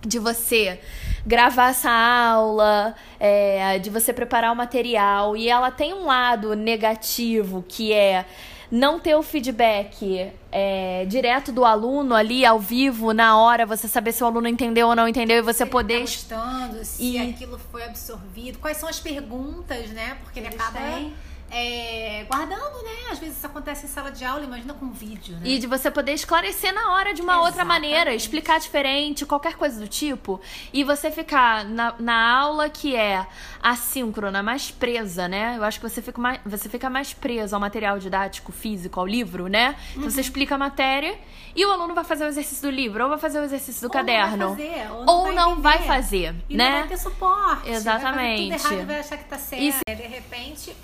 De 0.00 0.18
você 0.18 0.80
gravar 1.26 1.70
essa 1.70 1.90
aula, 1.90 2.94
é, 3.18 3.78
de 3.78 3.90
você 3.90 4.12
preparar 4.12 4.52
o 4.52 4.56
material. 4.56 5.36
E 5.36 5.48
ela 5.48 5.70
tem 5.70 5.92
um 5.92 6.06
lado 6.06 6.54
negativo 6.54 7.64
que 7.66 7.92
é 7.92 8.24
não 8.72 8.98
ter 8.98 9.14
o 9.14 9.22
feedback 9.22 10.32
é, 10.50 11.04
direto 11.04 11.52
do 11.52 11.62
aluno 11.62 12.14
ali 12.14 12.46
ao 12.46 12.58
vivo, 12.58 13.12
na 13.12 13.38
hora, 13.38 13.66
você 13.66 13.86
saber 13.86 14.12
se 14.12 14.24
o 14.24 14.26
aluno 14.26 14.48
entendeu 14.48 14.88
ou 14.88 14.96
não 14.96 15.06
entendeu 15.06 15.36
e 15.36 15.42
você 15.42 15.64
se 15.64 15.70
poder. 15.70 15.96
Tá 15.96 16.00
gostando, 16.00 16.82
se 16.82 17.02
e... 17.02 17.18
aquilo 17.18 17.60
foi 17.70 17.84
absorvido, 17.84 18.58
quais 18.58 18.78
são 18.78 18.88
as 18.88 18.98
perguntas, 18.98 19.90
né? 19.90 20.16
Porque 20.22 20.40
ele 20.40 20.48
acaba. 20.48 20.80
Têm 20.80 21.12
é, 21.52 22.24
guardando, 22.24 22.82
né? 22.82 23.10
Às 23.10 23.18
vezes 23.18 23.36
isso 23.36 23.46
acontece 23.46 23.84
em 23.84 23.88
sala 23.88 24.10
de 24.10 24.24
aula, 24.24 24.42
imagina 24.42 24.72
com 24.72 24.90
vídeo, 24.90 25.36
né? 25.36 25.42
E 25.44 25.58
de 25.58 25.66
você 25.66 25.90
poder 25.90 26.14
esclarecer 26.14 26.72
na 26.72 26.94
hora 26.94 27.12
de 27.12 27.20
uma 27.20 27.32
Exatamente. 27.32 27.46
outra 27.46 27.64
maneira, 27.64 28.14
explicar 28.14 28.58
diferente, 28.58 29.26
qualquer 29.26 29.56
coisa 29.56 29.78
do 29.78 29.86
tipo. 29.86 30.40
E 30.72 30.82
você 30.82 31.10
ficar 31.10 31.66
na, 31.66 31.94
na 31.98 32.38
aula 32.38 32.70
que 32.70 32.96
é 32.96 33.26
assíncrona, 33.62 34.42
mais 34.42 34.70
presa, 34.70 35.28
né? 35.28 35.56
Eu 35.58 35.64
acho 35.64 35.78
que 35.78 35.88
você 35.88 36.00
fica 36.00 36.18
mais, 36.18 36.40
você 36.46 36.70
fica 36.70 36.88
mais 36.88 37.12
preso 37.12 37.54
ao 37.54 37.60
material 37.60 37.98
didático, 37.98 38.50
físico, 38.50 38.98
ao 38.98 39.06
livro, 39.06 39.46
né? 39.46 39.76
Então 39.90 40.04
uhum. 40.04 40.10
você 40.10 40.22
explica 40.22 40.54
a 40.54 40.58
matéria 40.58 41.18
e 41.54 41.66
o 41.66 41.70
aluno 41.70 41.94
vai 41.94 42.04
fazer 42.04 42.24
o 42.24 42.28
exercício 42.28 42.62
do 42.62 42.70
livro, 42.70 43.02
ou 43.02 43.10
vai 43.10 43.18
fazer 43.18 43.38
o 43.40 43.44
exercício 43.44 43.82
do 43.82 43.88
ou 43.88 43.90
caderno. 43.90 44.36
Não 44.38 44.56
vai 44.56 44.66
fazer, 44.70 44.90
ou 44.90 45.04
não, 45.04 45.14
ou 45.14 45.24
vai, 45.24 45.34
não 45.34 45.60
vai, 45.60 45.82
fazer, 45.82 46.34
e 46.48 46.56
né? 46.56 46.70
Não 46.70 46.78
vai 46.78 46.88
ter 46.88 46.98
suporte. 46.98 47.70
Exatamente. 47.70 48.58
Vai 48.58 48.72
errado, 48.72 48.86
vai 48.86 49.00
achar 49.00 49.18
que 49.18 49.24
tá 49.24 49.36
certo. 49.36 49.62
Isso. 49.62 49.80
De 49.86 49.92
repente 49.94 50.74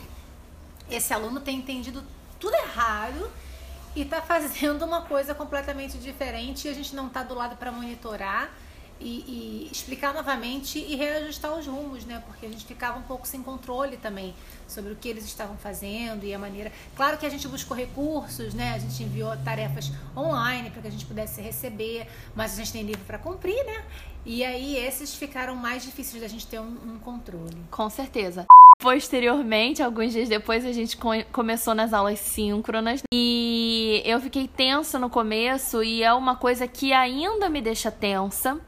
esse 0.91 1.13
aluno 1.13 1.41
tem 1.41 1.57
entendido 1.57 2.03
tudo 2.39 2.55
errado 2.55 3.31
e 3.95 4.03
está 4.03 4.21
fazendo 4.23 4.85
uma 4.85 5.03
coisa 5.03 5.35
completamente 5.35 5.99
diferente 5.99 6.67
e 6.67 6.71
a 6.71 6.75
gente 6.75 6.95
não 6.95 7.09
está 7.09 7.23
do 7.23 7.35
lado 7.35 7.57
para 7.57 7.73
monitorar 7.73 8.51
e, 9.01 9.67
e, 9.67 9.69
explicar 9.71 10.13
novamente 10.13 10.79
e 10.79 10.97
reajustar 10.97 11.57
os 11.57 11.67
rumos, 11.67 12.05
né? 12.05 12.23
Porque 12.27 12.47
a 12.47 12.49
gente 12.49 12.65
ficava 12.65 12.99
um 12.99 13.03
pouco 13.03 13.27
sem 13.27 13.43
controle 13.43 13.97
também 13.97 14.35
sobre 14.67 14.93
o 14.93 14.97
que 14.97 15.09
eles 15.09 15.25
estavam 15.25 15.57
fazendo 15.57 16.25
e 16.25 16.35
a 16.35 16.39
maneira. 16.39 16.73
Claro 16.97 17.17
que 17.17 17.25
a 17.25 17.29
gente 17.29 17.47
buscou 17.47 17.77
recursos, 17.77 18.55
né? 18.55 18.75
A 18.75 18.79
gente 18.79 19.03
enviou 19.03 19.37
tarefas 19.39 19.93
online 20.17 20.71
para 20.71 20.83
que 20.83 20.89
a 20.89 20.91
gente 20.91 21.07
pudesse 21.07 21.41
receber, 21.41 22.09
mas 22.35 22.55
a 22.55 22.57
gente 22.57 22.73
tem 22.73 22.83
livro 22.83 23.05
para 23.05 23.19
cumprir, 23.19 23.65
né? 23.65 23.85
E 24.27 24.45
aí 24.45 24.77
esses 24.77 25.15
ficaram 25.15 25.55
mais 25.55 25.85
difíceis 25.85 26.21
da 26.21 26.29
gente 26.29 26.47
ter 26.47 26.61
um, 26.61 26.65
um 26.65 26.99
controle. 26.99 27.65
Com 27.71 27.89
certeza. 27.89 28.47
Posteriormente, 28.81 29.83
alguns 29.83 30.13
dias 30.13 30.29
depois, 30.29 30.65
a 30.65 30.71
gente 30.71 30.97
começou 31.33 31.75
nas 31.75 31.93
aulas 31.93 32.21
síncronas 32.21 33.03
e 33.13 34.01
eu 34.05 34.21
fiquei 34.21 34.47
tensa 34.47 35.01
no 35.01 35.11
começo 35.11 35.83
e 35.83 36.05
é 36.05 36.13
uma 36.13 36.37
coisa 36.37 36.69
que 36.69 36.93
ainda 36.93 37.51
me 37.51 37.61
deixa 37.61 37.91
tensa. 37.91 38.61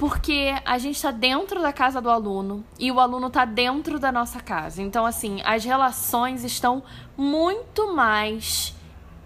porque 0.00 0.54
a 0.64 0.78
gente 0.78 0.96
está 0.96 1.10
dentro 1.10 1.60
da 1.60 1.74
casa 1.74 2.00
do 2.00 2.08
aluno 2.08 2.64
e 2.78 2.90
o 2.90 2.98
aluno 2.98 3.26
está 3.26 3.44
dentro 3.44 4.00
da 4.00 4.10
nossa 4.10 4.40
casa. 4.40 4.82
Então, 4.82 5.04
assim, 5.04 5.42
as 5.44 5.62
relações 5.62 6.42
estão 6.42 6.82
muito 7.16 7.94
mais 7.94 8.74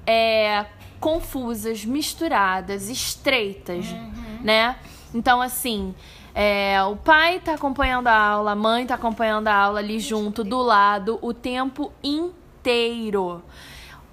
é, 0.04 0.66
confusas, 0.98 1.84
misturadas, 1.84 2.90
estreitas, 2.90 3.86
uhum. 3.86 4.40
né? 4.42 4.76
Então, 5.14 5.40
assim, 5.40 5.94
é, 6.34 6.82
o 6.82 6.96
pai 6.96 7.36
está 7.36 7.54
acompanhando 7.54 8.08
a 8.08 8.16
aula, 8.16 8.52
a 8.52 8.56
mãe 8.56 8.82
está 8.82 8.96
acompanhando 8.96 9.48
a 9.48 9.54
aula 9.54 9.78
ali 9.78 10.00
junto, 10.00 10.42
do 10.42 10.60
lado, 10.60 11.18
o 11.22 11.32
tempo 11.32 11.92
inteiro. 12.02 13.42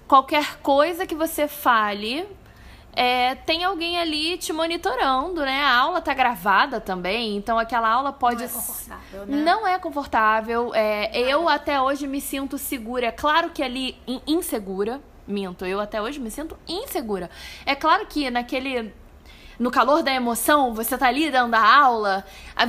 Qualquer 0.06 0.58
coisa 0.58 1.06
que 1.06 1.14
você 1.14 1.48
fale, 1.48 2.26
é, 2.94 3.34
tem 3.34 3.64
alguém 3.64 3.98
ali 3.98 4.36
te 4.36 4.52
monitorando, 4.52 5.40
né? 5.40 5.62
A 5.62 5.76
aula 5.78 6.00
tá 6.00 6.12
gravada 6.12 6.80
também, 6.80 7.36
então 7.36 7.58
aquela 7.58 7.88
aula 7.88 8.12
pode. 8.12 8.36
Não 8.36 8.44
é 8.44 8.48
confortável, 8.48 9.26
né? 9.26 9.44
Não 9.44 9.66
é 9.66 9.78
confortável. 9.78 10.74
É, 10.74 11.18
eu 11.18 11.48
até 11.48 11.80
hoje 11.80 12.06
me 12.06 12.20
sinto 12.20 12.58
segura. 12.58 13.06
É 13.06 13.12
claro 13.12 13.50
que 13.50 13.62
ali 13.62 13.96
insegura. 14.26 15.00
Minto, 15.26 15.64
eu 15.64 15.80
até 15.80 16.02
hoje 16.02 16.20
me 16.20 16.30
sinto 16.30 16.58
insegura. 16.68 17.30
É 17.64 17.74
claro 17.74 18.06
que 18.06 18.30
naquele. 18.30 18.94
No 19.58 19.70
calor 19.70 20.02
da 20.02 20.12
emoção, 20.12 20.74
você 20.74 20.96
tá 20.96 21.08
ali 21.08 21.30
dando 21.30 21.54
a 21.54 21.76
aula, 21.76 22.24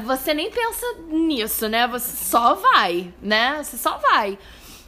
você 0.05 0.33
nem 0.33 0.51
pensa 0.51 0.85
nisso, 1.07 1.67
né? 1.69 1.87
Você 1.87 2.15
só 2.25 2.55
vai, 2.55 3.13
né? 3.21 3.63
Você 3.63 3.77
só 3.77 3.97
vai. 3.97 4.37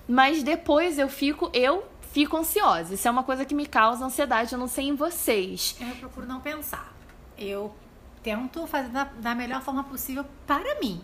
Mas 0.08 0.44
depois 0.44 1.00
eu 1.00 1.10
fico, 1.10 1.50
eu 1.54 1.88
fico 2.12 2.38
ansiosa. 2.38 2.94
Isso 2.94 3.08
é 3.08 3.12
uma 3.12 3.24
coisa 3.24 3.44
que 3.46 3.56
me 3.56 3.66
causa 3.66 4.06
ansiedade, 4.06 4.54
eu 4.54 4.60
não 4.60 4.68
sei 4.68 4.88
em 4.88 4.96
vocês. 4.96 5.76
Eu 5.80 5.96
procuro 5.96 6.26
não 6.26 6.40
pensar. 6.40 6.94
Eu 7.38 7.76
tento 8.24 8.66
fazer 8.68 8.90
da, 8.90 9.04
da 9.04 9.36
melhor 9.36 9.62
forma 9.62 9.84
possível 9.84 10.26
para 10.48 10.80
mim. 10.80 11.04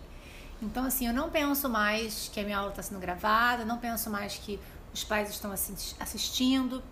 Então, 0.60 0.84
assim, 0.84 1.06
eu 1.06 1.12
não 1.12 1.28
penso 1.28 1.68
mais 1.68 2.30
que 2.32 2.38
a 2.38 2.44
minha 2.44 2.58
aula 2.58 2.70
está 2.70 2.82
sendo 2.82 3.00
gravada, 3.00 3.64
não 3.64 3.78
penso 3.78 4.08
mais 4.08 4.36
que 4.36 4.60
os 4.94 5.02
pais 5.02 5.28
estão 5.30 5.52
assistindo, 5.52 6.82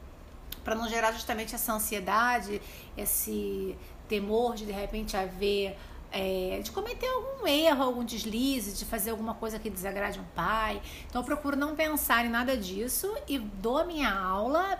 para 0.65 0.75
não 0.75 0.89
gerar 0.89 1.13
justamente 1.13 1.55
essa 1.55 1.73
ansiedade, 1.73 2.61
esse 2.97 3.77
temor 4.09 4.55
de 4.55 4.67
de 4.67 4.73
repente 4.73 5.17
haver 5.17 5.77
é, 6.13 6.61
de 6.63 6.71
cometer 6.73 7.07
algum 7.07 7.47
erro, 7.47 7.83
algum 7.83 8.05
deslize, 8.05 8.77
de 8.77 8.85
fazer 8.85 9.11
alguma 9.11 9.35
coisa 9.35 9.59
que 9.59 9.71
desagrade 9.71 10.19
um 10.19 10.25
pai. 10.35 10.83
Então 11.09 11.21
eu 11.21 11.25
procuro 11.25 11.57
não 11.57 11.75
pensar 11.75 12.25
em 12.25 12.29
nada 12.29 12.57
disso 12.57 13.13
e 13.29 13.39
dou 13.39 13.79
a 13.79 13.85
minha 13.85 14.13
aula 14.13 14.79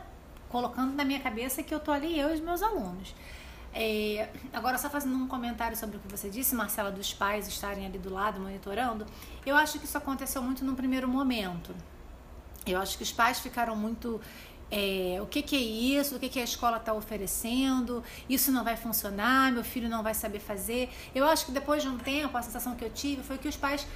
colocando 0.49 0.93
na 0.95 1.05
minha 1.05 1.21
cabeça 1.21 1.63
que 1.63 1.73
eu 1.73 1.79
tô 1.79 1.93
ali 1.93 2.19
eu 2.19 2.31
e 2.31 2.35
os 2.35 2.41
meus 2.41 2.63
alunos. 2.63 3.15
É, 3.73 4.29
agora, 4.53 4.77
só 4.79 4.91
fazendo 4.91 5.15
um 5.15 5.29
comentário 5.29 5.77
sobre 5.77 5.97
o 5.97 6.01
que 6.01 6.09
você 6.09 6.29
disse, 6.29 6.57
Marcela, 6.57 6.91
dos 6.91 7.15
pais 7.15 7.47
estarem 7.47 7.87
ali 7.87 7.99
do 7.99 8.13
lado 8.13 8.41
monitorando, 8.41 9.07
eu 9.47 9.55
acho 9.55 9.79
que 9.79 9.85
isso 9.85 9.97
aconteceu 9.97 10.43
muito 10.43 10.65
no 10.65 10.75
primeiro 10.75 11.07
momento. 11.07 11.75
Eu 12.67 12.79
acho 12.79 12.97
que 12.97 13.05
os 13.05 13.13
pais 13.13 13.39
ficaram 13.39 13.75
muito 13.77 14.21
é, 14.71 15.19
o 15.21 15.27
que, 15.27 15.43
que, 15.43 15.57
é 15.57 15.61
isso, 15.61 16.17
o 16.17 16.19
que, 16.19 16.29
que 16.29 16.39
a 16.39 16.45
escola 16.45 16.77
está 16.77 16.95
oferecendo, 16.95 18.05
isso 18.29 18.53
não 18.53 18.63
vai 18.63 18.77
funcionar, 18.77 19.51
meu 19.53 19.65
filho 19.65 19.89
não 19.89 20.03
vai 20.03 20.15
saber 20.15 20.39
fazer. 20.39 20.89
Eu 21.15 21.27
acho 21.27 21.47
que 21.47 21.53
depois 21.53 21.83
de 21.83 21.89
um 21.89 21.99
tempo, 21.99 22.37
a 22.37 22.43
sensação 22.43 22.77
que 22.77 22.85
eu 22.85 22.91
tive 22.91 23.23
foi 23.23 23.37
que 23.37 23.49
os 23.49 23.57
pais 23.57 23.87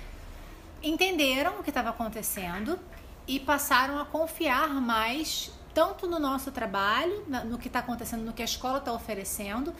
entenderam 0.83 1.61
o 1.61 1.62
que 1.62 1.71
estava 1.71 1.90
acontecendo 1.90 2.78
e 3.26 3.38
passaram 3.38 3.99
a 3.99 4.04
confiar 4.04 4.69
mais 4.69 5.50
tanto 5.73 6.07
no 6.07 6.19
nosso 6.19 6.52
trabalho, 6.52 7.25
no 7.47 7.59
que 7.59 7.69
está 7.69 7.81
acontecendo, 7.81 8.23
no 8.23 8.33
que 8.33 8.43
a 8.43 8.45
escola 8.45 8.78
está 8.78 8.93
oferecendo, 8.93 9.75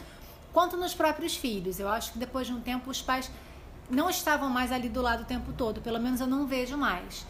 quanto 0.51 0.75
nos 0.75 0.93
próprios 0.93 1.35
filhos. 1.35 1.79
Eu 1.79 1.89
acho 1.89 2.13
que 2.13 2.19
depois 2.19 2.47
de 2.47 2.53
um 2.53 2.59
tempo 2.59 2.89
os 2.89 3.01
pais 3.01 3.29
não 3.89 4.09
estavam 4.09 4.49
mais 4.49 4.71
ali 4.71 4.89
do 4.89 5.01
lado 5.01 5.23
o 5.23 5.25
tempo 5.25 5.53
todo, 5.53 5.81
pelo 5.81 5.99
menos 5.99 6.19
eu 6.19 6.27
não 6.27 6.47
vejo 6.47 6.77
mais. 6.77 7.25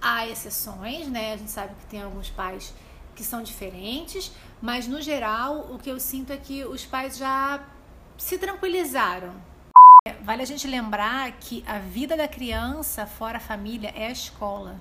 Há 0.00 0.26
exceções, 0.26 1.08
né? 1.08 1.34
A 1.34 1.36
gente 1.36 1.50
sabe 1.50 1.74
que 1.74 1.86
tem 1.86 2.02
alguns 2.02 2.30
pais 2.30 2.72
que 3.14 3.22
são 3.22 3.42
diferentes, 3.42 4.32
mas 4.62 4.86
no 4.86 5.00
geral 5.02 5.66
o 5.70 5.78
que 5.78 5.90
eu 5.90 6.00
sinto 6.00 6.32
é 6.32 6.36
que 6.36 6.64
os 6.64 6.84
pais 6.86 7.18
já 7.18 7.62
se 8.16 8.38
tranquilizaram. 8.38 9.34
Vale 10.22 10.42
a 10.42 10.46
gente 10.46 10.66
lembrar 10.66 11.30
que 11.32 11.62
a 11.66 11.78
vida 11.78 12.16
da 12.16 12.26
criança 12.26 13.06
fora 13.06 13.36
a 13.36 13.40
família 13.40 13.92
é 13.94 14.06
a 14.06 14.10
escola. 14.10 14.80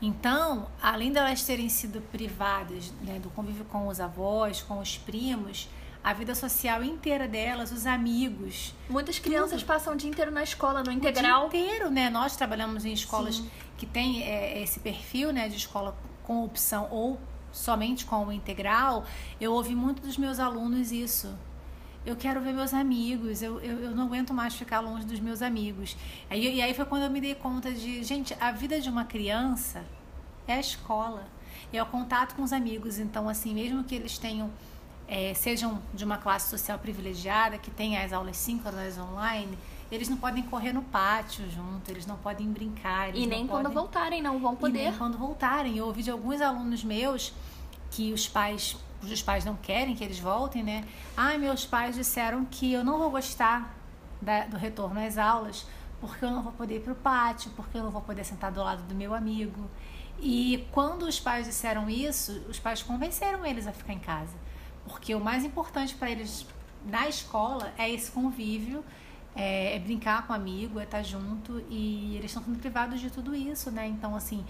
Então, 0.00 0.68
além 0.80 1.12
delas 1.12 1.44
terem 1.44 1.68
sido 1.68 2.00
privadas 2.00 2.92
né, 3.02 3.18
do 3.18 3.30
convívio 3.30 3.64
com 3.64 3.86
os 3.86 4.00
avós, 4.00 4.62
com 4.62 4.80
os 4.80 4.98
primos, 4.98 5.68
a 6.02 6.12
vida 6.12 6.34
social 6.34 6.82
inteira 6.82 7.28
delas, 7.28 7.70
os 7.70 7.86
amigos. 7.86 8.74
Muitas 8.88 9.18
crianças 9.18 9.60
tudo. 9.60 9.66
passam 9.68 9.94
o 9.94 9.96
dia 9.96 10.10
inteiro 10.10 10.30
na 10.30 10.42
escola, 10.42 10.82
no 10.82 10.90
integral. 10.90 11.46
O 11.46 11.50
dia 11.50 11.60
inteiro, 11.60 11.90
né? 11.90 12.10
Nós 12.10 12.36
trabalhamos 12.36 12.84
em 12.84 12.92
escolas 12.92 13.36
Sim. 13.36 13.50
que 13.76 13.86
têm 13.86 14.22
é, 14.24 14.62
esse 14.62 14.80
perfil, 14.80 15.32
né, 15.32 15.48
de 15.48 15.56
escola 15.56 15.96
com 16.24 16.44
opção 16.44 16.88
ou 16.90 17.20
somente 17.52 18.04
com 18.04 18.26
o 18.26 18.32
integral. 18.32 19.04
Eu 19.40 19.52
ouvi 19.52 19.74
muito 19.74 20.02
dos 20.02 20.16
meus 20.16 20.40
alunos 20.40 20.90
isso. 20.90 21.32
Eu 22.04 22.16
quero 22.16 22.40
ver 22.40 22.52
meus 22.52 22.74
amigos, 22.74 23.42
eu, 23.42 23.60
eu, 23.60 23.78
eu 23.78 23.90
não 23.92 24.06
aguento 24.06 24.34
mais 24.34 24.56
ficar 24.56 24.80
longe 24.80 25.06
dos 25.06 25.20
meus 25.20 25.40
amigos. 25.40 25.96
Aí, 26.28 26.56
e 26.56 26.60
aí 26.60 26.74
foi 26.74 26.84
quando 26.84 27.04
eu 27.04 27.10
me 27.10 27.20
dei 27.20 27.36
conta 27.36 27.70
de, 27.70 28.02
gente, 28.02 28.36
a 28.40 28.50
vida 28.50 28.80
de 28.80 28.88
uma 28.88 29.04
criança 29.04 29.84
é 30.48 30.54
a 30.54 30.60
escola, 30.60 31.28
é 31.72 31.80
o 31.80 31.86
contato 31.86 32.34
com 32.34 32.42
os 32.42 32.52
amigos. 32.52 32.98
Então, 32.98 33.28
assim, 33.28 33.54
mesmo 33.54 33.84
que 33.84 33.94
eles 33.94 34.18
tenham 34.18 34.50
é, 35.08 35.34
sejam 35.34 35.80
de 35.92 36.04
uma 36.04 36.18
classe 36.18 36.50
social 36.50 36.78
privilegiada, 36.78 37.58
que 37.58 37.70
tenha 37.70 38.04
as 38.04 38.12
aulas 38.12 38.36
síncronas 38.36 38.98
online, 38.98 39.58
eles 39.90 40.08
não 40.08 40.16
podem 40.16 40.42
correr 40.42 40.72
no 40.72 40.82
pátio 40.82 41.48
junto, 41.50 41.90
eles 41.90 42.06
não 42.06 42.16
podem 42.16 42.50
brincar. 42.50 43.14
e 43.14 43.26
nem 43.26 43.46
quando 43.46 43.64
podem... 43.64 43.78
voltarem, 43.78 44.22
não 44.22 44.38
vão 44.38 44.56
poder. 44.56 44.78
E 44.78 44.82
nem 44.84 44.92
quando 44.94 45.18
voltarem. 45.18 45.76
Eu 45.76 45.86
ouvi 45.86 46.02
de 46.02 46.10
alguns 46.10 46.40
alunos 46.40 46.82
meus 46.82 47.32
que 47.90 48.12
os 48.12 48.26
pais, 48.26 48.76
cujos 49.00 49.20
pais 49.20 49.44
não 49.44 49.54
querem 49.56 49.94
que 49.94 50.02
eles 50.02 50.18
voltem, 50.18 50.62
né? 50.62 50.84
Ah, 51.14 51.36
meus 51.36 51.66
pais 51.66 51.94
disseram 51.94 52.44
que 52.46 52.72
eu 52.72 52.82
não 52.82 52.98
vou 52.98 53.10
gostar 53.10 53.76
da, 54.20 54.46
do 54.46 54.56
retorno 54.56 54.98
às 54.98 55.18
aulas 55.18 55.66
porque 56.02 56.24
eu 56.24 56.32
não 56.32 56.42
vou 56.42 56.52
poder 56.52 56.78
ir 56.78 56.80
para 56.80 56.92
o 56.92 56.96
pátio, 56.96 57.52
porque 57.54 57.78
eu 57.78 57.84
não 57.84 57.90
vou 57.90 58.02
poder 58.02 58.24
sentar 58.24 58.50
do 58.50 58.60
lado 58.60 58.82
do 58.82 58.94
meu 58.94 59.14
amigo. 59.14 59.70
E 60.20 60.66
quando 60.72 61.02
os 61.02 61.20
pais 61.20 61.46
disseram 61.46 61.88
isso, 61.88 62.32
os 62.48 62.58
pais 62.58 62.82
convenceram 62.82 63.46
eles 63.46 63.68
a 63.68 63.72
ficar 63.72 63.92
em 63.92 64.00
casa. 64.00 64.34
Porque 64.86 65.14
o 65.14 65.20
mais 65.20 65.44
importante 65.44 65.94
para 65.94 66.10
eles 66.10 66.46
na 66.84 67.08
escola 67.08 67.72
é 67.78 67.90
esse 67.90 68.10
convívio, 68.10 68.84
é, 69.34 69.76
é, 69.76 69.78
brincar 69.78 70.26
com 70.26 70.32
amigo, 70.32 70.78
é 70.78 70.84
estar 70.84 71.02
junto 71.02 71.64
e 71.70 72.16
eles 72.16 72.30
estão 72.30 72.42
sendo 72.42 72.58
privados 72.58 73.00
de 73.00 73.10
tudo 73.10 73.34
isso, 73.34 73.70
né? 73.70 73.86
Então, 73.86 74.14
assim, 74.14 74.44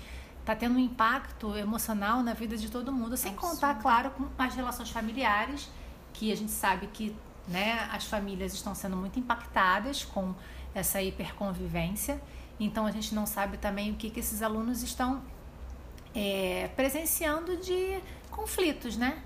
tá 0.45 0.57
tendo 0.57 0.77
um 0.77 0.79
impacto 0.79 1.57
emocional 1.57 2.23
na 2.23 2.35
vida 2.35 2.57
de 2.57 2.69
todo 2.69 2.93
mundo, 2.93 3.17
sem 3.17 3.35
contar, 3.35 3.77
claro, 3.77 4.11
com 4.11 4.29
as 4.39 4.55
relações 4.55 4.91
familiares, 4.91 5.71
que 6.13 6.33
a 6.33 6.37
gente 6.37 6.51
sabe 6.51 6.89
que 6.89 7.15
né, 7.47 7.89
as 7.93 8.07
famílias 8.07 8.53
estão 8.55 8.75
sendo 8.75 8.97
muito 8.97 9.19
impactadas 9.19 10.05
com 10.05 10.35
essa 10.75 11.01
hiperconvivência. 11.03 12.21
Então, 12.59 12.87
a 12.87 12.91
gente 12.91 13.15
não 13.15 13.27
sabe 13.27 13.59
também 13.59 13.93
o 13.93 13.95
que, 13.95 14.11
que 14.11 14.21
esses 14.21 14.43
alunos 14.43 14.83
estão 14.83 15.23
é, 16.15 16.71
presenciando 16.75 17.57
de 17.57 18.01
conflitos, 18.31 18.97
né? 18.97 19.23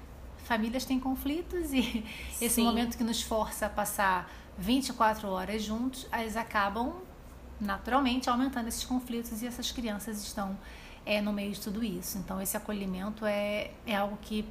Famílias 0.47 0.85
têm 0.85 0.99
conflitos 0.99 1.73
e 1.73 2.05
esse 2.41 2.57
Sim. 2.57 2.65
momento 2.65 2.97
que 2.97 3.05
nos 3.05 3.21
força 3.23 3.67
a 3.67 3.69
passar 3.69 4.31
24 4.59 5.29
horas 5.29 5.63
juntos, 5.63 6.07
eles 6.13 6.37
acabam 6.37 6.95
naturalmente 7.61 8.31
aumentando 8.31 8.69
esses 8.69 8.85
conflitos 8.85 9.43
e 9.43 9.47
essas 9.47 9.73
crianças 9.73 10.23
estão 10.23 10.57
é, 11.05 11.21
no 11.21 11.33
meio 11.33 11.53
de 11.53 11.61
tudo 11.61 11.83
isso. 11.83 12.19
Então, 12.19 12.41
esse 12.41 12.57
acolhimento 12.57 13.27
é, 13.27 13.71
é 13.87 13.97
algo 13.97 14.19
que 14.23 14.45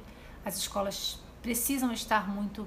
as 0.44 0.56
escolas 0.56 1.18
precisam 1.42 1.92
estar 1.92 2.28
muito 2.28 2.66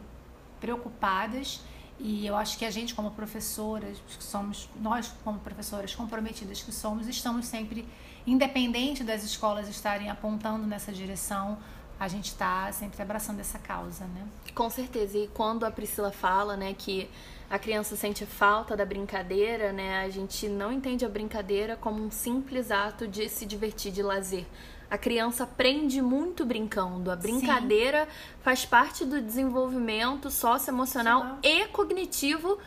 preocupadas 0.60 1.62
e 2.00 2.26
eu 2.26 2.36
acho 2.36 2.58
que 2.58 2.64
a 2.64 2.72
gente 2.72 2.96
como 2.96 3.12
professoras, 3.12 3.98
que 4.08 4.24
somos 4.24 4.70
nós 4.80 5.14
como 5.24 5.40
professoras 5.40 5.94
comprometidas 5.94 6.62
que 6.62 6.72
somos, 6.72 7.08
estamos 7.08 7.46
sempre 7.46 7.86
independente 8.26 9.04
das 9.04 9.24
escolas 9.24 9.68
estarem 9.68 10.10
apontando 10.10 10.66
nessa 10.66 10.92
direção, 10.94 11.58
a 12.00 12.08
gente 12.08 12.28
está 12.28 12.72
sempre 12.72 13.02
abraçando 13.02 13.42
essa 13.42 13.60
causa, 13.60 14.06
né? 14.06 14.26
Com 14.56 14.70
certeza. 14.70 15.18
E 15.18 15.28
quando 15.28 15.66
a 15.66 15.72
Priscila 15.72 16.12
fala, 16.12 16.56
né, 16.56 16.74
que 16.78 17.10
a 17.50 17.60
criança 17.60 17.96
sente 17.96 18.26
falta 18.26 18.78
da 18.78 18.86
brincadeira, 18.86 19.74
né, 19.74 20.00
a 20.00 20.10
gente 20.10 20.48
não 20.48 20.72
entende 20.72 21.04
a 21.04 21.10
brincadeira 21.10 21.76
como 21.76 22.02
um 22.02 22.10
simples 22.10 22.72
ato 22.72 23.08
de 23.08 23.28
se 23.28 23.46
divertir, 23.46 23.92
de 23.92 24.02
lazer. 24.02 24.46
A 24.90 24.98
criança 24.98 25.44
aprende 25.44 26.02
muito 26.02 26.46
brincando. 26.46 27.12
A 27.12 27.16
brincadeira 27.16 28.06
Sim. 28.06 28.12
faz 28.42 28.66
parte 28.66 29.06
do 29.06 29.22
desenvolvimento 29.22 30.32
socioemocional 30.32 31.38
e 31.44 31.66
cognitivo 31.68 32.58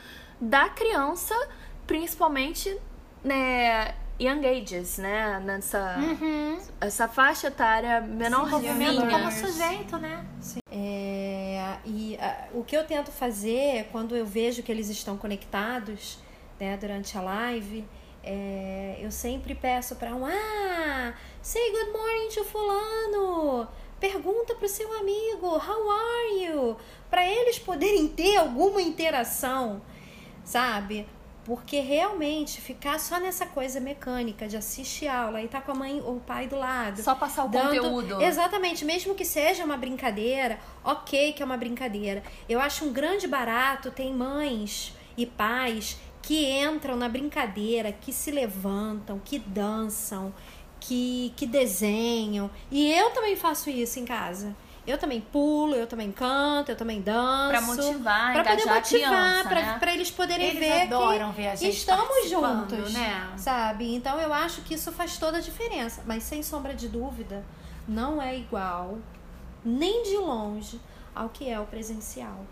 da 0.40 0.68
criança, 0.68 1.34
principalmente 1.86 2.76
né, 3.24 3.94
young 4.21 4.47
ages, 4.47 4.99
né? 4.99 5.40
Nessa 5.45 5.97
uhum. 5.99 6.59
essa 6.81 7.09
faixa 7.09 7.49
etária 7.49 8.00
menorzinha. 8.00 8.75
como 9.11 9.33
sujeito, 9.33 9.97
né? 9.99 10.25
É, 10.71 11.76
e 11.85 12.19
uh, 12.21 12.61
o 12.61 12.64
que 12.64 12.76
eu 12.76 12.85
tento 12.87 13.11
fazer 13.11 13.88
quando 13.92 14.16
eu 14.16 14.25
vejo 14.25 14.62
que 14.62 14.73
eles 14.73 14.88
estão 14.88 15.16
conectados 15.16 16.19
né, 16.59 16.76
durante 16.76 17.16
a 17.19 17.21
live, 17.21 17.85
é, 18.25 18.99
eu 19.00 19.11
sempre 19.11 19.54
peço 19.54 19.97
para 19.97 20.14
um 20.14 20.25
ah, 20.25 21.14
say 21.42 21.73
good 21.73 21.90
morning 21.90 22.28
to 22.33 22.45
fulano, 22.45 23.69
pergunta 23.99 24.54
pro 24.54 24.69
seu 24.69 24.92
amigo 24.99 25.47
how 25.47 25.90
are 25.90 26.45
you, 26.45 26.76
para 27.11 27.26
eles 27.26 27.59
poderem 27.59 28.09
ter 28.09 28.37
alguma 28.37 28.81
interação, 28.81 29.83
sabe? 30.45 31.07
Porque 31.44 31.80
realmente 31.80 32.61
ficar 32.61 33.00
só 33.00 33.18
nessa 33.18 33.44
coisa 33.46 33.80
mecânica 33.80 34.46
de 34.46 34.56
assistir 34.56 35.08
aula 35.08 35.42
e 35.42 35.49
tá 35.49 35.61
com 35.61 35.72
a 35.72 35.75
mãe 35.75 36.00
ou 36.00 36.16
o 36.16 36.20
pai 36.20 36.46
do 36.46 36.56
lado. 36.56 37.02
Só 37.02 37.14
passar 37.14 37.46
o 37.46 37.49
dando... 37.49 37.75
conteúdo. 37.75 38.22
Exatamente, 38.22 38.84
mesmo 38.84 39.14
que 39.14 39.25
seja 39.25 39.64
uma 39.64 39.76
brincadeira, 39.76 40.58
ok 40.84 41.32
que 41.32 41.42
é 41.42 41.44
uma 41.44 41.56
brincadeira. 41.56 42.22
Eu 42.49 42.61
acho 42.61 42.84
um 42.84 42.92
grande 42.92 43.26
barato, 43.26 43.90
tem 43.90 44.14
mães 44.14 44.94
e 45.16 45.26
pais 45.26 45.99
que 46.22 46.46
entram 46.46 46.96
na 46.96 47.08
brincadeira, 47.08 47.90
que 47.90 48.12
se 48.12 48.30
levantam, 48.30 49.20
que 49.25 49.40
dançam, 49.40 50.32
que, 50.78 51.32
que 51.37 51.46
desenham. 51.46 52.49
E 52.70 52.92
eu 52.92 53.11
também 53.11 53.37
faço 53.37 53.68
isso 53.68 53.99
em 53.99 54.04
casa. 54.04 54.54
Eu 54.84 54.98
também 54.98 55.20
pulo, 55.20 55.74
eu 55.74 55.86
também 55.86 56.10
canto, 56.10 56.70
eu 56.70 56.76
também 56.76 57.00
danço. 57.00 57.48
Pra 57.50 57.60
motivar, 57.60 58.32
pra 58.32 58.44
poder 58.44 58.66
motivar, 58.66 59.42
pra, 59.44 59.62
né? 59.62 59.78
pra 59.78 59.94
eles 59.94 60.10
poderem 60.10 60.48
eles 60.48 60.58
ver 60.58 60.82
adoram 60.82 61.30
que 61.30 61.42
ver 61.42 61.48
a 61.48 61.54
gente 61.54 61.76
estamos 61.76 62.28
juntos, 62.28 62.92
né? 62.92 63.32
Sabe? 63.36 63.94
Então 63.94 64.20
eu 64.20 64.32
acho 64.32 64.62
que 64.62 64.74
isso 64.74 64.90
faz 64.90 65.16
toda 65.18 65.38
a 65.38 65.40
diferença. 65.40 66.02
Mas 66.04 66.24
sem 66.24 66.42
sombra 66.42 66.74
de 66.74 66.88
dúvida, 66.88 67.44
não 67.86 68.20
é 68.20 68.36
igual, 68.36 68.98
nem 69.64 70.02
de 70.02 70.16
longe, 70.16 70.80
ao 71.14 71.28
que 71.28 71.48
é 71.48 71.60
o 71.60 71.64
presencial. 71.64 72.44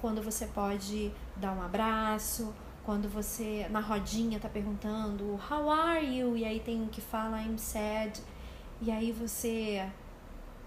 Quando 0.00 0.20
você 0.20 0.44
pode 0.46 1.10
dar 1.36 1.52
um 1.52 1.62
abraço, 1.62 2.54
quando 2.84 3.08
você 3.08 3.66
na 3.70 3.80
rodinha 3.80 4.38
tá 4.38 4.48
perguntando 4.48 5.40
How 5.50 5.70
are 5.70 6.04
you? 6.04 6.36
E 6.36 6.44
aí 6.44 6.60
tem 6.60 6.82
um 6.82 6.86
que 6.86 7.00
fala 7.00 7.40
I'm 7.40 7.58
sad. 7.58 8.20
E 8.80 8.90
aí 8.90 9.10
você 9.10 9.84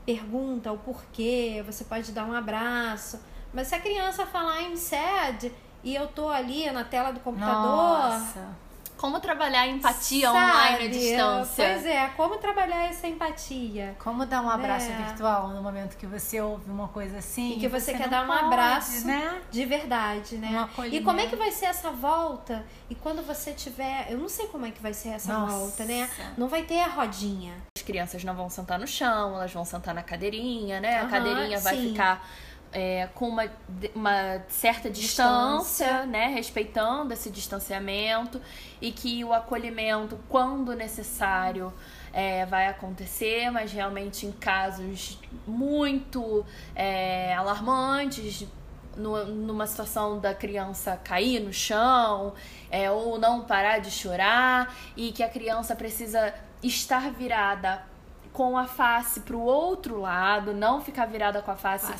pergunta 0.05 0.71
o 0.71 0.77
porquê, 0.77 1.63
você 1.65 1.83
pode 1.83 2.11
dar 2.11 2.25
um 2.25 2.33
abraço. 2.33 3.19
Mas 3.53 3.67
se 3.67 3.75
a 3.75 3.79
criança 3.79 4.25
falar 4.25 4.61
I'm 4.61 4.77
sad 4.77 5.51
e 5.83 5.95
eu 5.95 6.07
tô 6.07 6.29
ali 6.29 6.69
na 6.71 6.83
tela 6.83 7.11
do 7.11 7.19
computador. 7.19 7.61
Nossa. 7.61 8.55
Como 9.01 9.19
trabalhar 9.19 9.67
empatia 9.67 10.31
Sabe, 10.31 10.37
online 10.37 10.85
à 10.85 10.87
distância? 10.87 11.65
Pois 11.65 11.85
é, 11.87 12.07
como 12.09 12.37
trabalhar 12.37 12.83
essa 12.87 13.07
empatia? 13.07 13.95
Como 13.97 14.27
dar 14.27 14.43
um 14.43 14.49
abraço 14.49 14.91
é. 14.91 14.95
virtual 14.95 15.47
no 15.47 15.63
momento 15.63 15.97
que 15.97 16.05
você 16.05 16.39
ouve 16.39 16.69
uma 16.69 16.87
coisa 16.87 17.17
assim? 17.17 17.53
E 17.53 17.59
que 17.59 17.67
você, 17.67 17.93
você 17.93 17.97
quer 17.97 18.07
dar 18.07 18.25
um 18.25 18.27
pode, 18.27 18.45
abraço 18.45 19.07
né? 19.07 19.41
de 19.49 19.65
verdade, 19.65 20.37
né? 20.37 20.69
e 20.91 21.01
como 21.01 21.19
é 21.19 21.25
que 21.25 21.35
vai 21.35 21.51
ser 21.51 21.65
essa 21.65 21.89
volta? 21.89 22.63
E 22.91 22.93
quando 22.93 23.25
você 23.25 23.53
tiver. 23.53 24.05
Eu 24.07 24.19
não 24.19 24.29
sei 24.29 24.45
como 24.45 24.67
é 24.67 24.71
que 24.71 24.79
vai 24.79 24.93
ser 24.93 25.09
essa 25.09 25.33
Nossa. 25.33 25.51
volta, 25.51 25.83
né? 25.83 26.07
Não 26.37 26.47
vai 26.47 26.61
ter 26.61 26.81
a 26.81 26.87
rodinha. 26.87 27.55
As 27.75 27.81
crianças 27.81 28.23
não 28.23 28.35
vão 28.35 28.51
sentar 28.51 28.77
no 28.77 28.85
chão, 28.85 29.33
elas 29.33 29.51
vão 29.51 29.65
sentar 29.65 29.95
na 29.95 30.03
cadeirinha, 30.03 30.79
né? 30.79 31.01
Uhum, 31.01 31.07
a 31.07 31.09
cadeirinha 31.09 31.59
vai 31.59 31.75
sim. 31.75 31.89
ficar 31.89 32.23
é, 32.71 33.07
com 33.13 33.27
uma, 33.27 33.45
uma 33.93 34.43
certa 34.47 34.89
distância, 34.89 35.85
distância, 35.85 36.05
né? 36.05 36.27
Respeitando 36.27 37.13
esse 37.13 37.29
distanciamento 37.29 38.41
e 38.81 38.91
que 38.91 39.23
o 39.23 39.33
acolhimento, 39.33 40.17
quando 40.29 40.73
necessário, 40.73 41.73
é, 42.13 42.45
vai 42.45 42.67
acontecer, 42.67 43.49
mas 43.51 43.71
realmente 43.71 44.25
em 44.25 44.31
casos 44.31 45.19
muito 45.45 46.45
é, 46.75 47.33
alarmantes, 47.35 48.47
no, 48.95 49.25
numa 49.25 49.67
situação 49.67 50.19
da 50.19 50.33
criança 50.33 50.97
cair 50.97 51.39
no 51.39 51.53
chão 51.53 52.33
é, 52.69 52.91
ou 52.91 53.17
não 53.17 53.41
parar 53.41 53.79
de 53.79 53.89
chorar 53.89 54.75
e 54.97 55.11
que 55.11 55.23
a 55.23 55.29
criança 55.29 55.75
precisa 55.75 56.33
estar 56.61 57.11
virada 57.11 57.90
com 58.33 58.57
a 58.57 58.65
face 58.65 59.21
para 59.21 59.35
o 59.35 59.41
outro 59.41 59.99
lado, 59.99 60.53
não 60.53 60.81
ficar 60.81 61.05
virada 61.05 61.41
com 61.41 61.51
a 61.51 61.55
face, 61.55 61.93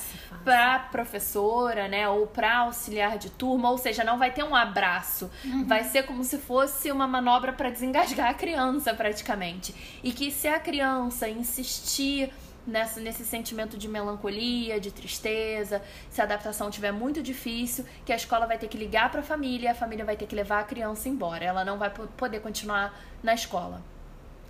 para 0.43 0.79
professora, 0.79 1.87
né, 1.87 2.07
ou 2.07 2.25
para 2.25 2.59
auxiliar 2.59 3.17
de 3.17 3.29
turma, 3.29 3.69
ou 3.69 3.77
seja, 3.77 4.03
não 4.03 4.17
vai 4.17 4.31
ter 4.31 4.43
um 4.43 4.55
abraço, 4.55 5.29
uhum. 5.43 5.65
vai 5.65 5.83
ser 5.83 6.03
como 6.03 6.23
se 6.23 6.37
fosse 6.37 6.91
uma 6.91 7.07
manobra 7.07 7.53
para 7.53 7.69
desengasgar 7.69 8.29
a 8.29 8.33
criança 8.33 8.93
praticamente. 8.93 9.99
E 10.03 10.11
que 10.11 10.31
se 10.31 10.47
a 10.47 10.59
criança 10.59 11.27
insistir 11.27 12.31
nessa, 12.65 12.99
nesse 12.99 13.25
sentimento 13.25 13.77
de 13.77 13.87
melancolia, 13.87 14.79
de 14.79 14.91
tristeza, 14.91 15.81
se 16.09 16.21
a 16.21 16.23
adaptação 16.23 16.69
estiver 16.69 16.91
muito 16.91 17.21
difícil, 17.21 17.85
que 18.05 18.13
a 18.13 18.15
escola 18.15 18.45
vai 18.45 18.57
ter 18.57 18.67
que 18.67 18.77
ligar 18.77 19.11
para 19.11 19.21
a 19.21 19.23
família, 19.23 19.71
a 19.71 19.75
família 19.75 20.05
vai 20.05 20.15
ter 20.15 20.27
que 20.27 20.35
levar 20.35 20.59
a 20.59 20.63
criança 20.63 21.09
embora. 21.09 21.43
Ela 21.43 21.65
não 21.65 21.77
vai 21.77 21.89
poder 21.89 22.39
continuar 22.39 22.97
na 23.21 23.33
escola. 23.33 23.81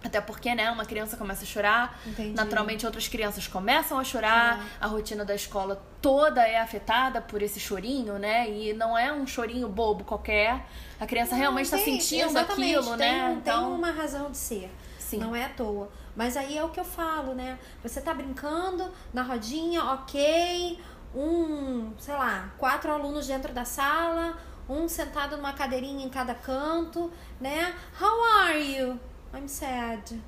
Até 0.04 0.20
porque, 0.20 0.54
né, 0.56 0.72
uma 0.72 0.84
criança 0.84 1.16
começa 1.16 1.44
a 1.44 1.46
chorar, 1.46 2.00
Entendi. 2.06 2.34
naturalmente 2.34 2.86
outras 2.86 3.08
crianças 3.08 3.48
começam 3.48 4.00
a 4.00 4.04
chorar, 4.04 4.58
Sim. 4.58 4.70
a 4.82 4.88
rotina 4.88 5.24
da 5.24 5.36
escola 5.36 5.82
toda 6.02 6.42
é 6.46 6.60
afetada 6.60 7.22
por 7.22 7.42
esse 7.42 7.60
chorinho, 7.60 8.18
né? 8.18 8.50
E 8.50 8.74
não 8.74 8.98
é 8.98 9.14
um 9.14 9.28
chorinho 9.28 9.68
bobo 9.68 10.04
qualquer. 10.04 10.66
A 11.00 11.06
criança 11.06 11.32
não, 11.32 11.40
realmente 11.40 11.66
está 11.66 11.78
sentindo 11.78 12.38
aquilo, 12.38 12.98
tem, 12.98 13.12
né? 13.12 13.38
Então... 13.40 13.66
Tem 13.66 13.74
uma 13.76 13.92
razão 13.92 14.32
de 14.32 14.38
ser. 14.38 14.72
Sim. 14.98 15.20
Não 15.20 15.36
é 15.36 15.46
à 15.46 15.50
toa. 15.50 15.90
Mas 16.16 16.36
aí 16.36 16.58
é 16.58 16.64
o 16.64 16.70
que 16.70 16.80
eu 16.80 16.86
falo, 16.86 17.34
né? 17.36 17.60
Você 17.84 18.02
tá 18.02 18.14
brincando 18.14 18.90
na 19.14 19.22
rodinha, 19.22 19.84
ok. 19.84 20.80
Um, 21.14 21.92
sei 22.00 22.14
lá, 22.16 22.50
quatro 22.58 22.92
alunos 22.92 23.28
dentro 23.28 23.54
da 23.54 23.66
sala, 23.66 24.38
um 24.68 24.88
sentado 24.88 25.36
numa 25.36 25.54
cadeirinha 25.54 26.06
em 26.06 26.10
cada 26.10 26.34
canto, 26.34 27.12
né? 27.40 27.76
How 28.00 28.24
are 28.46 28.78
you? 28.78 29.00
I'm 29.34 29.48
sad. 29.48 30.22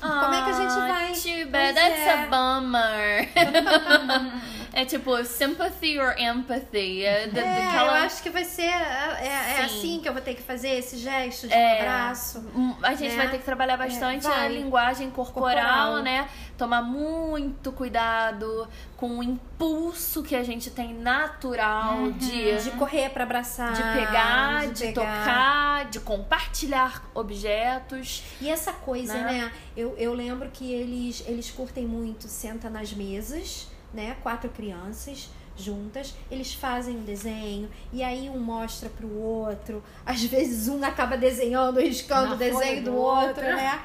Como 0.00 0.34
é 0.34 0.42
que 0.42 0.50
a 0.50 0.52
gente 0.52 0.72
ah, 0.72 0.88
vai? 0.88 1.12
Too 1.12 1.50
bad, 1.50 1.74
that's 1.76 2.00
é. 2.00 2.12
a 2.12 2.26
bummer. 2.26 3.28
é 4.72 4.84
tipo 4.86 5.22
sympathy 5.24 5.98
or 5.98 6.14
empathy. 6.18 7.04
É, 7.04 7.26
de, 7.26 7.38
é 7.38 7.76
eu 7.76 7.90
acho 7.90 8.22
que 8.22 8.30
vai 8.30 8.44
ser. 8.44 8.62
É, 8.62 9.18
é, 9.20 9.54
é 9.58 9.64
assim 9.64 10.00
que 10.00 10.08
eu 10.08 10.12
vou 10.12 10.22
ter 10.22 10.34
que 10.34 10.42
fazer 10.42 10.70
esse 10.70 10.96
gesto 10.96 11.46
de 11.46 11.54
um 11.54 11.56
é. 11.56 11.80
abraço. 11.80 12.38
Hum, 12.54 12.74
a 12.82 12.94
gente 12.94 13.14
vai 13.14 13.30
ter 13.30 13.38
que 13.38 13.44
trabalhar 13.44 13.76
bastante 13.76 14.26
a 14.26 14.48
linguagem 14.48 15.10
corporal, 15.10 15.92
corporal, 15.92 16.02
né? 16.02 16.28
Tomar 16.56 16.82
muito 16.82 17.72
cuidado 17.72 18.68
com 18.96 19.18
o 19.18 19.22
impulso 19.22 20.22
que 20.22 20.34
a 20.34 20.42
gente 20.42 20.70
tem 20.70 20.94
natural 20.94 21.96
uhum. 21.96 22.12
de, 22.12 22.62
de 22.62 22.70
correr 22.72 23.10
para 23.10 23.24
abraçar, 23.24 23.72
de 23.72 23.82
pegar, 23.82 24.66
de, 24.68 24.72
de 24.74 24.84
pegar. 24.86 25.24
tocar, 25.24 25.90
de 25.90 26.00
compartilhar 26.00 27.10
objetos. 27.14 28.22
E 28.40 28.48
essa 28.48 28.72
coisa, 28.72 29.14
né? 29.14 29.32
né? 29.32 29.52
Eu, 29.76 29.94
eu 29.98 30.14
lembro 30.14 30.48
que 30.50 30.72
eles, 30.72 31.24
eles 31.26 31.50
curtem 31.50 31.84
muito, 31.84 32.28
senta 32.28 32.70
nas 32.70 32.92
mesas, 32.92 33.68
né? 33.92 34.16
Quatro 34.22 34.50
crianças 34.50 35.28
juntas, 35.56 36.14
eles 36.30 36.54
fazem 36.54 36.96
um 36.96 37.04
desenho 37.04 37.70
e 37.92 38.02
aí 38.02 38.28
um 38.28 38.38
mostra 38.38 38.88
pro 38.88 39.08
outro. 39.14 39.82
Às 40.04 40.22
vezes 40.24 40.68
um 40.68 40.82
acaba 40.82 41.16
desenhando, 41.16 41.80
riscando 41.80 42.34
o 42.34 42.36
desenho 42.36 42.84
do, 42.84 42.90
do 42.92 42.96
outro, 42.96 43.28
outro, 43.28 43.42
né? 43.44 43.82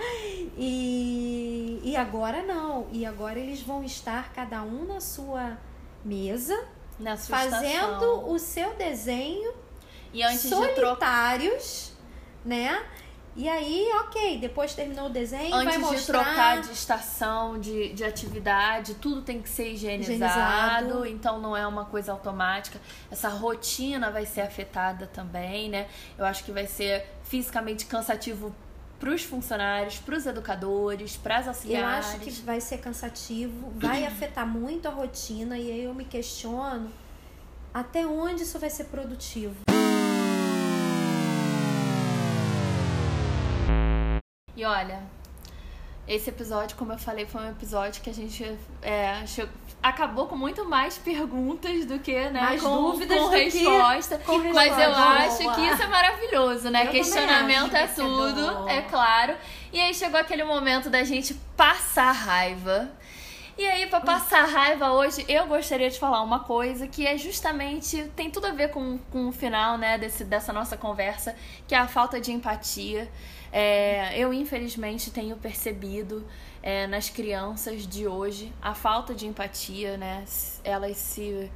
E, 0.57 1.81
e 1.83 1.95
agora 1.95 2.41
não. 2.43 2.87
E 2.91 3.05
agora 3.05 3.37
eles 3.37 3.61
vão 3.61 3.83
estar 3.83 4.31
cada 4.33 4.63
um 4.63 4.85
na 4.85 4.99
sua 4.99 5.57
mesa, 6.03 6.57
na 6.99 7.17
sua 7.17 7.37
fazendo 7.37 7.65
estação. 7.65 8.29
o 8.31 8.39
seu 8.39 8.73
desenho 8.75 9.53
e 10.13 10.23
antes 10.23 10.49
solitários, 10.49 11.91
de 12.43 12.49
né? 12.49 12.81
E 13.37 13.47
aí, 13.47 13.87
ok, 14.01 14.39
depois 14.39 14.73
terminou 14.73 15.05
o 15.05 15.09
desenho, 15.09 15.53
Antes 15.53 15.75
vai 15.75 15.77
mostrar... 15.77 16.19
de 16.19 16.25
trocar 16.25 16.61
de 16.61 16.71
estação, 16.71 17.59
de, 17.59 17.93
de 17.93 18.03
atividade, 18.03 18.95
tudo 18.95 19.21
tem 19.21 19.39
que 19.43 19.47
ser 19.47 19.73
higienizado, 19.73 20.11
higienizado, 20.11 21.05
então 21.05 21.39
não 21.39 21.55
é 21.55 21.65
uma 21.67 21.85
coisa 21.85 22.11
automática. 22.11 22.81
Essa 23.11 23.29
rotina 23.29 24.09
vai 24.09 24.25
ser 24.25 24.41
afetada 24.41 25.05
também, 25.05 25.69
né? 25.69 25.87
Eu 26.17 26.25
acho 26.25 26.43
que 26.43 26.51
vai 26.51 26.65
ser 26.65 27.05
fisicamente 27.25 27.85
cansativo 27.85 28.55
para 28.99 29.11
os 29.11 29.21
funcionários, 29.21 29.99
para 29.99 30.15
os 30.15 30.25
educadores, 30.25 31.15
para 31.15 31.37
as 31.37 31.47
auxiliares. 31.47 32.07
Eu 32.07 32.13
acho 32.15 32.19
que 32.21 32.31
vai 32.41 32.59
ser 32.59 32.79
cansativo, 32.79 33.71
vai 33.75 34.03
afetar 34.07 34.47
muito 34.47 34.87
a 34.87 34.91
rotina 34.91 35.59
e 35.59 35.71
aí 35.71 35.83
eu 35.83 35.93
me 35.93 36.05
questiono 36.05 36.91
até 37.71 38.03
onde 38.03 38.41
isso 38.41 38.57
vai 38.57 38.71
ser 38.71 38.85
produtivo. 38.85 39.55
E 44.57 44.65
olha, 44.65 45.03
esse 46.07 46.31
episódio, 46.31 46.75
como 46.77 46.91
eu 46.91 46.97
falei, 46.97 47.27
foi 47.27 47.41
um 47.41 47.51
episódio 47.51 48.01
que 48.01 48.09
a 48.09 48.13
gente 48.13 48.57
é, 48.81 49.11
achou, 49.11 49.47
acabou 49.83 50.25
com 50.25 50.35
muito 50.35 50.65
mais 50.67 50.97
perguntas 50.97 51.85
do 51.85 51.99
que, 51.99 52.17
né? 52.31 52.41
Mais 52.41 52.61
com, 52.63 52.91
dúvidas 52.91 53.19
com 53.19 53.27
resposta. 53.27 54.17
Com 54.25 54.39
mas 54.51 54.75
resposta. 54.75 54.81
eu 54.81 54.93
acho 54.93 55.55
que 55.55 55.61
isso 55.61 55.83
é 55.83 55.87
maravilhoso, 55.87 56.71
né? 56.71 56.87
Eu 56.87 56.91
Questionamento 56.91 57.75
é 57.75 57.85
tudo, 57.85 58.67
é, 58.67 58.77
é 58.77 58.81
claro. 58.81 59.35
E 59.71 59.79
aí 59.79 59.93
chegou 59.93 60.19
aquele 60.19 60.43
momento 60.43 60.89
da 60.89 61.03
gente 61.03 61.35
passar 61.55 62.11
raiva. 62.11 62.89
E 63.57 63.65
aí, 63.65 63.87
para 63.87 64.01
passar 64.01 64.45
raiva 64.45 64.91
hoje, 64.91 65.25
eu 65.27 65.47
gostaria 65.47 65.89
de 65.89 65.97
falar 65.97 66.21
uma 66.21 66.41
coisa 66.41 66.87
que 66.87 67.07
é 67.07 67.17
justamente. 67.17 68.03
tem 68.15 68.29
tudo 68.29 68.45
a 68.45 68.51
ver 68.51 68.69
com, 68.69 68.99
com 69.11 69.29
o 69.29 69.31
final, 69.31 69.79
né, 69.79 69.97
desse, 69.97 70.23
dessa 70.23 70.53
nossa 70.53 70.77
conversa, 70.77 71.35
que 71.67 71.73
é 71.73 71.77
a 71.79 71.87
falta 71.87 72.21
de 72.21 72.31
empatia. 72.31 73.09
É, 73.51 74.15
eu, 74.15 74.31
infelizmente, 74.31 75.09
tenho 75.09 75.35
percebido 75.37 76.23
é, 76.61 76.85
nas 76.85 77.09
crianças 77.09 77.87
de 77.87 78.07
hoje 78.07 78.53
a 78.61 78.75
falta 78.75 79.15
de 79.15 79.25
empatia, 79.25 79.97
né? 79.97 80.23
Elas 80.63 80.97
se 80.97 81.49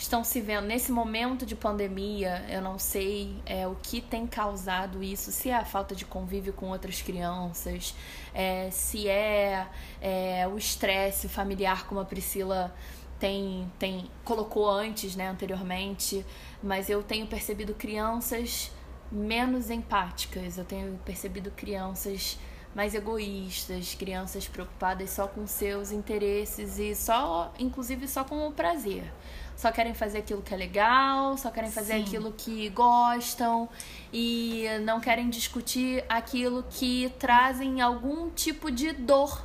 estão 0.00 0.24
se 0.24 0.40
vendo 0.40 0.66
nesse 0.66 0.90
momento 0.90 1.44
de 1.44 1.54
pandemia. 1.54 2.44
Eu 2.48 2.62
não 2.62 2.78
sei 2.78 3.36
é, 3.44 3.66
o 3.66 3.76
que 3.82 4.00
tem 4.00 4.26
causado 4.26 5.02
isso, 5.02 5.30
se 5.30 5.50
é 5.50 5.54
a 5.54 5.64
falta 5.64 5.94
de 5.94 6.04
convívio 6.04 6.52
com 6.52 6.70
outras 6.70 7.02
crianças, 7.02 7.94
é, 8.32 8.70
se 8.70 9.08
é, 9.08 9.66
é 10.00 10.48
o 10.48 10.56
estresse 10.56 11.28
familiar, 11.28 11.86
como 11.86 12.00
a 12.00 12.04
Priscila 12.04 12.74
tem, 13.18 13.70
tem 13.78 14.10
colocou 14.24 14.68
antes, 14.68 15.14
né, 15.14 15.28
anteriormente. 15.28 16.24
Mas 16.62 16.88
eu 16.88 17.02
tenho 17.02 17.26
percebido 17.26 17.74
crianças 17.74 18.72
menos 19.12 19.68
empáticas. 19.70 20.56
Eu 20.56 20.64
tenho 20.64 20.98
percebido 21.04 21.50
crianças 21.50 22.38
mais 22.74 22.94
egoístas, 22.94 23.94
crianças 23.94 24.46
preocupadas 24.48 25.10
só 25.10 25.26
com 25.26 25.46
seus 25.46 25.90
interesses 25.90 26.78
e 26.78 26.94
só, 26.94 27.52
inclusive, 27.58 28.06
só 28.08 28.24
com 28.24 28.46
o 28.46 28.52
prazer 28.52 29.12
só 29.60 29.70
querem 29.70 29.92
fazer 29.92 30.20
aquilo 30.20 30.40
que 30.40 30.54
é 30.54 30.56
legal, 30.56 31.36
só 31.36 31.50
querem 31.50 31.70
fazer 31.70 31.92
Sim. 31.92 32.02
aquilo 32.02 32.32
que 32.32 32.70
gostam 32.70 33.68
e 34.10 34.64
não 34.84 35.00
querem 35.00 35.28
discutir 35.28 36.02
aquilo 36.08 36.64
que 36.70 37.12
trazem 37.18 37.82
algum 37.82 38.30
tipo 38.30 38.70
de 38.70 38.90
dor 38.92 39.44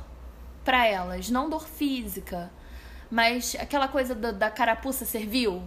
para 0.64 0.86
elas, 0.86 1.28
não 1.28 1.50
dor 1.50 1.68
física, 1.68 2.50
mas 3.10 3.54
aquela 3.60 3.88
coisa 3.88 4.14
da, 4.14 4.32
da 4.32 4.50
carapuça 4.50 5.04
servil, 5.04 5.62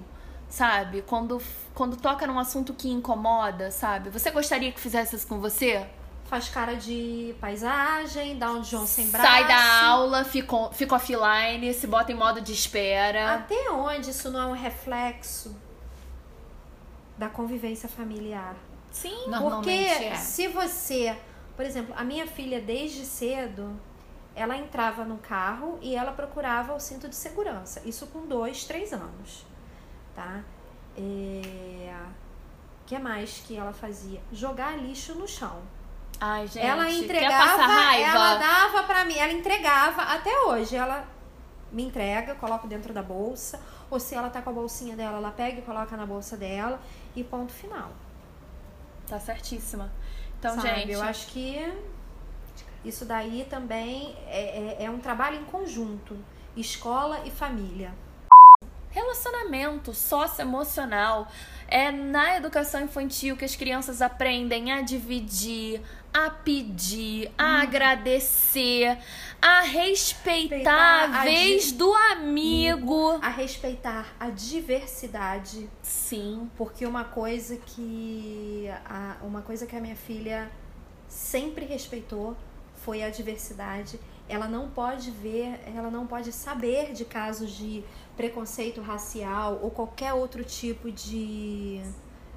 sabe? 0.49 1.03
Quando 1.03 1.39
quando 1.75 1.95
toca 1.95 2.25
num 2.25 2.39
assunto 2.39 2.73
que 2.73 2.89
incomoda, 2.89 3.69
sabe? 3.69 4.09
Você 4.09 4.31
gostaria 4.31 4.71
que 4.71 4.79
fizesse 4.79 5.15
isso 5.15 5.27
com 5.27 5.39
você? 5.39 5.85
Faz 6.29 6.47
cara 6.47 6.75
de 6.75 7.35
paisagem, 7.41 8.37
dá 8.37 8.51
um 8.51 8.61
John 8.61 8.85
sem 8.85 9.09
braço. 9.09 9.27
Sai 9.27 9.47
da 9.47 9.87
aula, 9.87 10.23
fica, 10.23 10.69
fica 10.71 10.95
offline, 10.95 11.73
se 11.73 11.87
bota 11.87 12.11
em 12.11 12.15
modo 12.15 12.39
de 12.39 12.53
espera. 12.53 13.33
Até 13.33 13.71
onde 13.71 14.11
isso 14.11 14.29
não 14.29 14.39
é 14.39 14.45
um 14.45 14.53
reflexo 14.53 15.59
da 17.17 17.27
convivência 17.27 17.89
familiar? 17.89 18.55
Sim, 18.91 19.25
Porque 19.39 19.71
é. 19.71 20.15
se 20.15 20.47
você, 20.47 21.17
por 21.55 21.65
exemplo, 21.65 21.93
a 21.97 22.03
minha 22.03 22.27
filha 22.27 22.61
desde 22.61 23.05
cedo, 23.05 23.79
ela 24.35 24.55
entrava 24.55 25.03
no 25.03 25.17
carro 25.17 25.79
e 25.81 25.95
ela 25.95 26.11
procurava 26.11 26.75
o 26.75 26.79
cinto 26.79 27.09
de 27.09 27.15
segurança. 27.15 27.81
Isso 27.85 28.05
com 28.07 28.27
dois, 28.27 28.65
três 28.65 28.93
anos, 28.93 29.45
tá? 30.15 30.43
É... 30.95 31.95
O 32.83 32.85
que 32.85 32.97
mais 32.97 33.43
que 33.45 33.55
ela 33.55 33.73
fazia? 33.73 34.21
Jogar 34.31 34.77
lixo 34.77 35.13
no 35.15 35.27
chão. 35.27 35.61
Ai, 36.19 36.47
gente. 36.47 36.65
Ela 36.65 36.91
entregava, 36.91 37.95
ela 37.95 38.35
dava 38.35 38.83
para 38.83 39.05
mim, 39.05 39.17
ela 39.17 39.31
entregava 39.31 40.01
até 40.01 40.37
hoje. 40.41 40.75
Ela 40.75 41.07
me 41.71 41.83
entrega, 41.83 42.35
coloco 42.35 42.67
dentro 42.67 42.93
da 42.93 43.01
bolsa, 43.01 43.61
ou 43.89 43.99
se 43.99 44.15
ela 44.15 44.29
tá 44.29 44.41
com 44.41 44.49
a 44.49 44.53
bolsinha 44.53 44.95
dela, 44.95 45.17
ela 45.17 45.31
pega 45.31 45.59
e 45.59 45.61
coloca 45.61 45.95
na 45.95 46.05
bolsa 46.05 46.35
dela 46.35 46.79
e 47.15 47.23
ponto 47.23 47.53
final. 47.53 47.91
Tá 49.07 49.19
certíssima. 49.19 49.91
Então, 50.37 50.55
Sabe, 50.55 50.67
gente, 50.67 50.91
eu 50.91 51.01
acho 51.01 51.27
que 51.27 51.71
isso 52.83 53.05
daí 53.05 53.45
também 53.49 54.15
é, 54.27 54.77
é, 54.79 54.85
é 54.85 54.89
um 54.89 54.99
trabalho 54.99 55.37
em 55.39 55.45
conjunto, 55.45 56.17
escola 56.55 57.21
e 57.25 57.31
família. 57.31 57.93
Relacionamento 58.91 59.93
socioemocional 59.93 61.27
é 61.69 61.91
na 61.91 62.35
educação 62.37 62.81
infantil 62.81 63.37
que 63.37 63.45
as 63.45 63.55
crianças 63.55 64.01
aprendem 64.01 64.71
a 64.71 64.81
dividir, 64.81 65.81
a 66.13 66.29
pedir, 66.29 67.31
a 67.37 67.43
hum. 67.43 67.61
agradecer, 67.61 68.97
a 69.41 69.61
respeitar, 69.61 70.55
respeitar 70.55 71.03
a 71.03 71.23
vez 71.23 71.71
a 71.71 71.77
do 71.77 71.93
amigo. 71.93 73.19
A 73.21 73.29
respeitar 73.29 74.15
a 74.19 74.29
diversidade. 74.29 75.69
Sim. 75.81 76.49
Porque 76.57 76.85
uma 76.85 77.03
coisa 77.03 77.57
que. 77.57 78.67
A, 78.85 79.17
uma 79.21 79.41
coisa 79.41 79.65
que 79.65 79.75
a 79.75 79.81
minha 79.81 79.95
filha 79.95 80.51
sempre 81.07 81.65
respeitou 81.65 82.35
foi 82.75 83.03
a 83.03 83.09
diversidade. 83.09 83.99
Ela 84.27 84.47
não 84.47 84.69
pode 84.69 85.09
ver, 85.11 85.59
ela 85.75 85.89
não 85.89 86.05
pode 86.05 86.31
saber 86.31 86.93
de 86.93 87.03
casos 87.03 87.51
de 87.51 87.83
preconceito 88.19 88.81
racial 88.81 89.61
ou 89.63 89.71
qualquer 89.71 90.11
outro 90.11 90.43
tipo 90.43 90.91
de, 90.91 91.79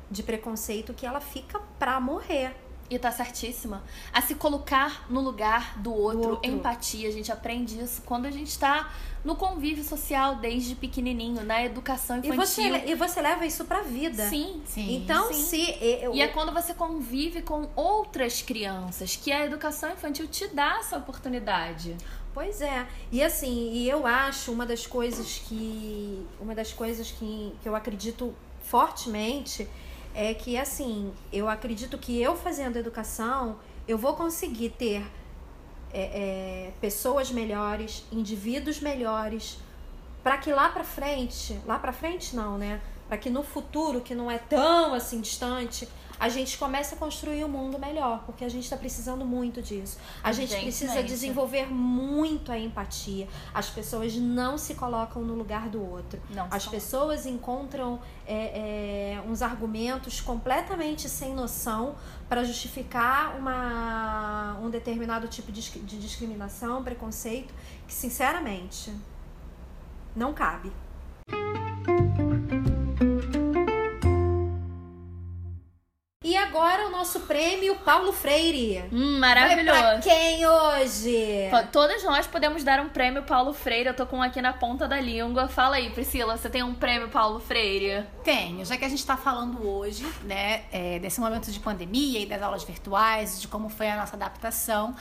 de 0.09 0.23
preconceito 0.23 0.95
que 0.95 1.05
ela 1.05 1.21
fica 1.21 1.59
pra 1.77 2.01
morrer. 2.01 2.55
E 2.89 2.99
tá 3.01 3.11
certíssima. 3.11 3.83
A 4.13 4.21
se 4.21 4.37
colocar 4.37 5.07
no 5.11 5.21
lugar 5.21 5.81
do 5.81 5.93
outro, 5.93 6.21
do 6.21 6.29
outro. 6.29 6.51
empatia. 6.51 7.09
A 7.09 7.11
gente 7.11 7.33
aprende 7.33 7.81
isso 7.81 8.03
quando 8.03 8.27
a 8.27 8.31
gente 8.31 8.57
tá 8.57 8.93
no 9.25 9.35
convívio 9.35 9.83
social 9.83 10.37
desde 10.37 10.75
pequenininho, 10.77 11.43
na 11.43 11.65
educação 11.65 12.19
infantil. 12.19 12.35
E 12.35 12.47
você, 12.47 12.91
e 12.91 12.95
você 12.95 13.21
leva 13.21 13.47
isso 13.47 13.65
pra 13.65 13.83
vida. 13.83 14.29
Sim, 14.29 14.63
sim. 14.67 14.97
Então, 14.97 15.33
sim. 15.33 15.43
se. 15.43 15.79
Eu... 15.81 16.15
E 16.15 16.21
é 16.21 16.29
quando 16.29 16.53
você 16.53 16.75
convive 16.75 17.43
com 17.43 17.69
outras 17.75 18.41
crianças 18.41 19.17
que 19.17 19.33
a 19.33 19.45
educação 19.45 19.91
infantil 19.91 20.29
te 20.29 20.47
dá 20.49 20.79
essa 20.79 20.97
oportunidade. 20.99 21.97
Pois 22.35 22.63
é. 22.63 22.87
E 23.11 23.23
assim, 23.23 23.73
e 23.73 23.89
eu 23.89 24.07
acho 24.07 24.53
uma 24.53 24.65
das 24.65 24.87
coisas 24.87 25.43
que. 25.47 26.27
Uma 26.41 26.55
das 26.55 26.73
coisas 26.73 27.11
que, 27.11 27.55
que 27.63 27.69
eu 27.69 27.77
acredito 27.77 28.35
fortemente 28.63 29.69
é 30.15 30.35
que, 30.35 30.57
assim, 30.57 31.13
eu 31.33 31.49
acredito 31.49 31.99
que 31.99 32.21
eu 32.21 32.37
fazendo 32.37 32.77
educação, 32.77 33.59
eu 33.89 33.97
vou 33.99 34.15
conseguir 34.15 34.71
ter 34.71 35.05
é, 35.93 36.03
é, 36.03 36.73
pessoas 36.81 37.31
melhores, 37.31 38.05
indivíduos 38.11 38.81
melhores, 38.81 39.59
para 40.23 40.39
que 40.39 40.53
lá 40.53 40.69
para 40.69 40.85
frente, 40.85 41.59
lá 41.67 41.79
para 41.79 41.93
frente 41.93 42.37
não, 42.37 42.57
né? 42.57 42.81
Para 43.13 43.19
que 43.19 43.29
no 43.29 43.43
futuro, 43.43 44.01
que 44.01 44.15
não 44.15 44.31
é 44.31 44.39
tão 44.39 44.95
assim 44.95 45.21
distante, 45.21 45.87
a 46.19 46.31
gente 46.31 46.57
começa 46.57 46.95
a 46.95 46.99
construir 46.99 47.45
um 47.45 47.49
mundo 47.49 47.79
melhor, 47.79 48.23
porque 48.25 48.43
a 48.43 48.49
gente 48.49 48.65
está 48.65 48.75
precisando 48.75 49.23
muito 49.23 49.61
disso. 49.61 49.99
A 50.25 50.33
gente, 50.33 50.53
gente 50.53 50.63
precisa 50.63 51.01
é 51.01 51.03
desenvolver 51.03 51.67
muito 51.71 52.51
a 52.51 52.59
empatia. 52.59 53.29
As 53.53 53.69
pessoas 53.69 54.15
não 54.17 54.57
se 54.57 54.73
colocam 54.77 55.21
no 55.21 55.35
lugar 55.35 55.69
do 55.69 55.87
outro. 55.87 56.19
Não, 56.31 56.49
As 56.51 56.67
pessoas 56.67 57.27
encontram 57.27 58.01
é, 58.27 59.17
é, 59.17 59.23
uns 59.29 59.43
argumentos 59.43 60.19
completamente 60.23 61.07
sem 61.07 61.35
noção 61.35 61.97
para 62.31 62.43
justificar 62.45 63.37
uma, 63.37 64.59
um 64.63 64.71
determinado 64.71 65.29
tipo 65.29 65.53
de, 65.53 65.61
de 65.61 65.99
discriminação, 66.01 66.83
preconceito, 66.83 67.53
que 67.87 67.93
sinceramente 67.93 68.91
não 70.17 70.33
cabe. 70.33 70.73
Agora 76.53 76.87
o 76.87 76.91
nosso 76.91 77.21
prêmio 77.21 77.75
Paulo 77.77 78.13
Freire. 78.13 78.85
Hum, 78.93 79.19
maravilhoso. 79.19 79.81
Vai 79.81 79.93
pra 79.95 80.03
quem 80.03 80.47
hoje? 80.47 81.49
Todas 81.73 82.05
nós 82.05 82.27
podemos 82.27 82.63
dar 82.63 82.79
um 82.79 82.91
prêmio 82.91 83.23
Paulo 83.23 83.55
Freire. 83.55 83.89
Eu 83.89 83.97
tô 83.97 84.05
com 84.05 84.19
um 84.19 84.23
aqui 84.23 84.43
na 84.43 84.53
ponta 84.53 84.87
da 84.87 85.01
língua. 85.01 85.49
Fala 85.49 85.77
aí, 85.77 85.89
Priscila, 85.89 86.37
você 86.37 86.51
tem 86.51 86.63
um 86.63 86.75
prêmio 86.75 87.09
Paulo 87.09 87.41
Freire? 87.41 88.05
Tenho. 88.23 88.67
Já 88.67 88.77
que 88.77 88.85
a 88.85 88.89
gente 88.91 89.05
tá 89.05 89.17
falando 89.17 89.67
hoje, 89.67 90.07
né, 90.25 90.65
é, 90.71 90.99
desse 90.99 91.21
momento 91.21 91.51
de 91.51 91.59
pandemia 91.59 92.21
e 92.21 92.27
das 92.27 92.43
aulas 92.43 92.65
virtuais, 92.65 93.41
de 93.41 93.49
como 93.49 93.71
foi 93.71 93.89
a 93.89 93.97
nossa 93.97 94.15
adaptação, 94.15 94.95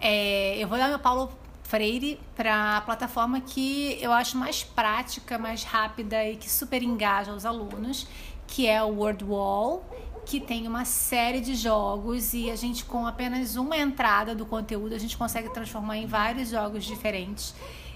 é, 0.00 0.56
eu 0.56 0.66
vou 0.66 0.78
dar 0.78 0.88
meu 0.88 0.98
Paulo 0.98 1.30
Freire 1.64 2.18
para 2.34 2.78
a 2.78 2.80
plataforma 2.80 3.42
que 3.42 3.98
eu 4.00 4.10
acho 4.10 4.38
mais 4.38 4.64
prática, 4.64 5.36
mais 5.36 5.64
rápida 5.64 6.24
e 6.24 6.36
que 6.36 6.50
super 6.50 6.82
engaja 6.82 7.30
os 7.30 7.44
alunos, 7.44 8.06
que 8.46 8.66
é 8.66 8.82
o 8.82 8.88
WordWall 8.88 9.84
que 10.24 10.40
tem 10.40 10.66
uma 10.66 10.84
série 10.84 11.40
de 11.40 11.54
jogos 11.54 12.34
e 12.34 12.50
a 12.50 12.56
gente 12.56 12.84
com 12.84 13.06
apenas 13.06 13.56
uma 13.56 13.76
entrada 13.76 14.34
do 14.34 14.46
conteúdo 14.46 14.94
a 14.94 14.98
gente 14.98 15.16
consegue 15.16 15.52
transformar 15.52 15.96
em 15.96 16.06
vários 16.06 16.50
jogos 16.50 16.84
diferentes. 16.84 17.54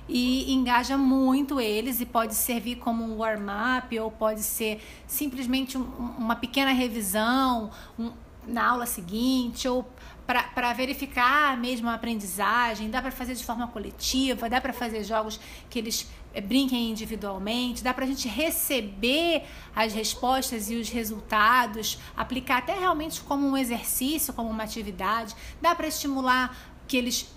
E 0.09 0.53
engaja 0.53 0.97
muito 0.97 1.61
eles 1.61 2.01
e 2.01 2.07
pode 2.07 2.35
servir 2.35 2.77
como 2.77 3.05
um 3.05 3.19
warm-up 3.19 3.99
ou 3.99 4.11
pode 4.11 4.43
ser 4.43 4.81
simplesmente 5.07 5.77
um, 5.77 5.83
uma 6.19 6.35
pequena 6.35 6.73
revisão 6.73 7.71
um, 7.99 8.11
na 8.47 8.71
aula 8.71 8.87
seguinte 8.87 9.69
ou 9.69 9.87
para 10.27 10.75
verificar 10.75 11.57
mesmo 11.57 11.89
a 11.89 11.95
aprendizagem, 11.95 12.91
dá 12.91 13.01
para 13.01 13.11
fazer 13.11 13.35
de 13.35 13.43
forma 13.43 13.67
coletiva, 13.69 14.49
dá 14.49 14.61
para 14.61 14.75
fazer 14.75 15.03
jogos 15.03 15.41
que 15.71 15.79
eles 15.79 16.07
brinquem 16.41 16.91
individualmente, 16.91 17.83
dá 17.83 17.93
para 17.93 18.05
a 18.05 18.09
gente 18.09 18.29
receber 18.29 19.45
as 19.75 19.93
respostas 19.93 20.71
e 20.71 20.77
os 20.77 20.89
resultados, 20.89 21.99
aplicar 22.17 22.59
até 22.59 22.79
realmente 22.79 23.21
como 23.21 23.47
um 23.47 23.57
exercício, 23.57 24.33
como 24.33 24.51
uma 24.51 24.65
atividade, 24.65 25.35
dá 25.61 25.75
para 25.75 25.87
estimular 25.87 26.57
que 26.87 26.97
eles 26.97 27.29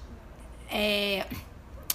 é, 0.70 1.28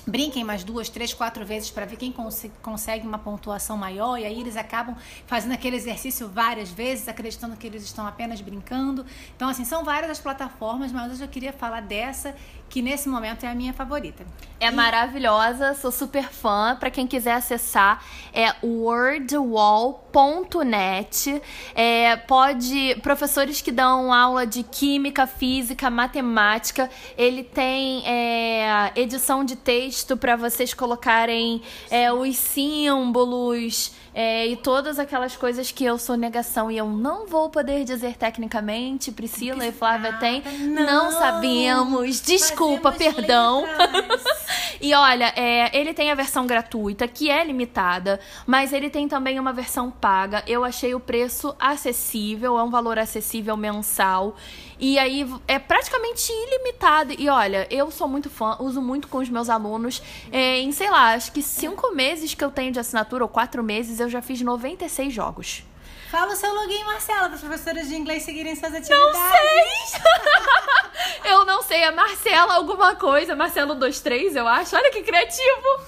brinquem 0.06 0.44
mais 0.44 0.62
duas, 0.62 0.88
três, 0.88 1.12
quatro 1.12 1.44
vezes 1.44 1.70
para 1.70 1.84
ver 1.84 1.96
quem 1.96 2.12
cons 2.12 2.46
consegue 2.62 3.06
uma 3.06 3.18
pontuação 3.18 3.76
maior, 3.76 4.18
e 4.18 4.24
aí 4.24 4.40
eles 4.40 4.56
acabam 4.56 4.96
fazendo 5.26 5.52
aquele 5.52 5.76
exercício 5.76 6.28
várias 6.28 6.70
vezes, 6.70 7.08
acreditando 7.08 7.56
que 7.56 7.66
eles 7.66 7.82
estão 7.82 8.06
apenas 8.06 8.40
brincando. 8.40 9.04
Então, 9.34 9.48
assim, 9.48 9.64
são 9.64 9.84
várias 9.84 10.10
as 10.10 10.18
plataformas, 10.20 10.92
mas 10.92 11.12
hoje 11.12 11.24
eu 11.24 11.28
queria 11.28 11.52
falar 11.52 11.80
dessa 11.80 12.34
que 12.68 12.82
nesse 12.82 13.08
momento 13.08 13.44
é 13.44 13.48
a 13.48 13.54
minha 13.54 13.72
favorita. 13.72 14.24
É 14.58 14.68
e... 14.68 14.70
maravilhosa, 14.70 15.74
sou 15.74 15.90
super 15.90 16.28
fã. 16.28 16.76
Para 16.78 16.90
quem 16.90 17.06
quiser 17.06 17.34
acessar, 17.34 18.02
é 18.32 18.54
wordwall.net. 20.16 21.42
É, 21.74 22.16
pode 22.16 22.96
professores 23.02 23.60
que 23.60 23.70
dão 23.70 24.12
aula 24.12 24.46
de 24.46 24.62
química, 24.62 25.26
física, 25.26 25.90
matemática. 25.90 26.90
Ele 27.16 27.44
tem 27.44 28.02
é, 28.06 28.92
edição 28.96 29.44
de 29.44 29.56
texto 29.56 30.16
para 30.16 30.34
vocês 30.36 30.72
colocarem 30.72 31.60
é, 31.90 32.10
os 32.10 32.36
símbolos 32.36 33.92
é, 34.18 34.46
e 34.46 34.56
todas 34.56 34.98
aquelas 34.98 35.36
coisas 35.36 35.70
que 35.70 35.84
eu 35.84 35.98
sou 35.98 36.16
negação 36.16 36.70
e 36.70 36.78
eu 36.78 36.86
não 36.88 37.26
vou 37.26 37.50
poder 37.50 37.84
dizer 37.84 38.16
tecnicamente, 38.16 39.12
Priscila 39.12 39.66
e 39.66 39.70
Flávia 39.70 40.14
têm, 40.14 40.42
não, 40.58 40.86
não 40.86 41.10
sabemos, 41.10 42.22
desculpa, 42.22 42.90
perdão. 42.92 43.66
e 44.80 44.94
olha, 44.94 45.34
é, 45.36 45.78
ele 45.78 45.92
tem 45.92 46.10
a 46.10 46.14
versão 46.14 46.46
gratuita, 46.46 47.06
que 47.06 47.28
é 47.30 47.44
limitada, 47.44 48.18
mas 48.46 48.72
ele 48.72 48.88
tem 48.88 49.06
também 49.06 49.38
uma 49.38 49.52
versão 49.52 49.90
paga. 49.90 50.42
Eu 50.46 50.64
achei 50.64 50.94
o 50.94 51.00
preço 51.00 51.54
acessível, 51.60 52.58
é 52.58 52.62
um 52.62 52.70
valor 52.70 52.98
acessível 52.98 53.54
mensal. 53.54 54.34
E 54.78 54.98
aí 54.98 55.26
é 55.48 55.58
praticamente 55.58 56.30
ilimitado. 56.30 57.14
E 57.18 57.28
olha, 57.28 57.66
eu 57.70 57.90
sou 57.90 58.06
muito 58.06 58.28
fã, 58.28 58.56
uso 58.60 58.80
muito 58.82 59.08
com 59.08 59.18
os 59.18 59.28
meus 59.28 59.48
alunos. 59.48 60.02
É, 60.30 60.58
em, 60.58 60.70
sei 60.72 60.90
lá, 60.90 61.14
acho 61.14 61.32
que 61.32 61.42
cinco 61.42 61.94
meses 61.94 62.34
que 62.34 62.44
eu 62.44 62.50
tenho 62.50 62.72
de 62.72 62.78
assinatura, 62.78 63.24
ou 63.24 63.28
quatro 63.28 63.62
meses, 63.62 64.00
eu 64.00 64.08
já 64.08 64.20
fiz 64.20 64.40
96 64.40 65.12
jogos. 65.12 65.64
Fala 66.10 66.32
o 66.32 66.36
seu 66.36 66.54
login, 66.54 66.84
Marcela, 66.84 67.26
para 67.26 67.34
as 67.34 67.40
professoras 67.40 67.88
de 67.88 67.96
inglês 67.96 68.22
seguirem 68.22 68.54
suas 68.54 68.72
atividades. 68.72 69.12
Não 69.12 69.30
sei! 69.30 70.00
eu 71.32 71.44
não 71.44 71.62
sei, 71.62 71.82
é 71.82 71.90
Marcela 71.90 72.54
alguma 72.54 72.94
coisa, 72.94 73.34
Marcelo 73.34 73.74
23, 73.74 74.36
eu 74.36 74.46
acho. 74.46 74.76
Olha 74.76 74.90
que 74.92 75.02
criativo! 75.02 75.80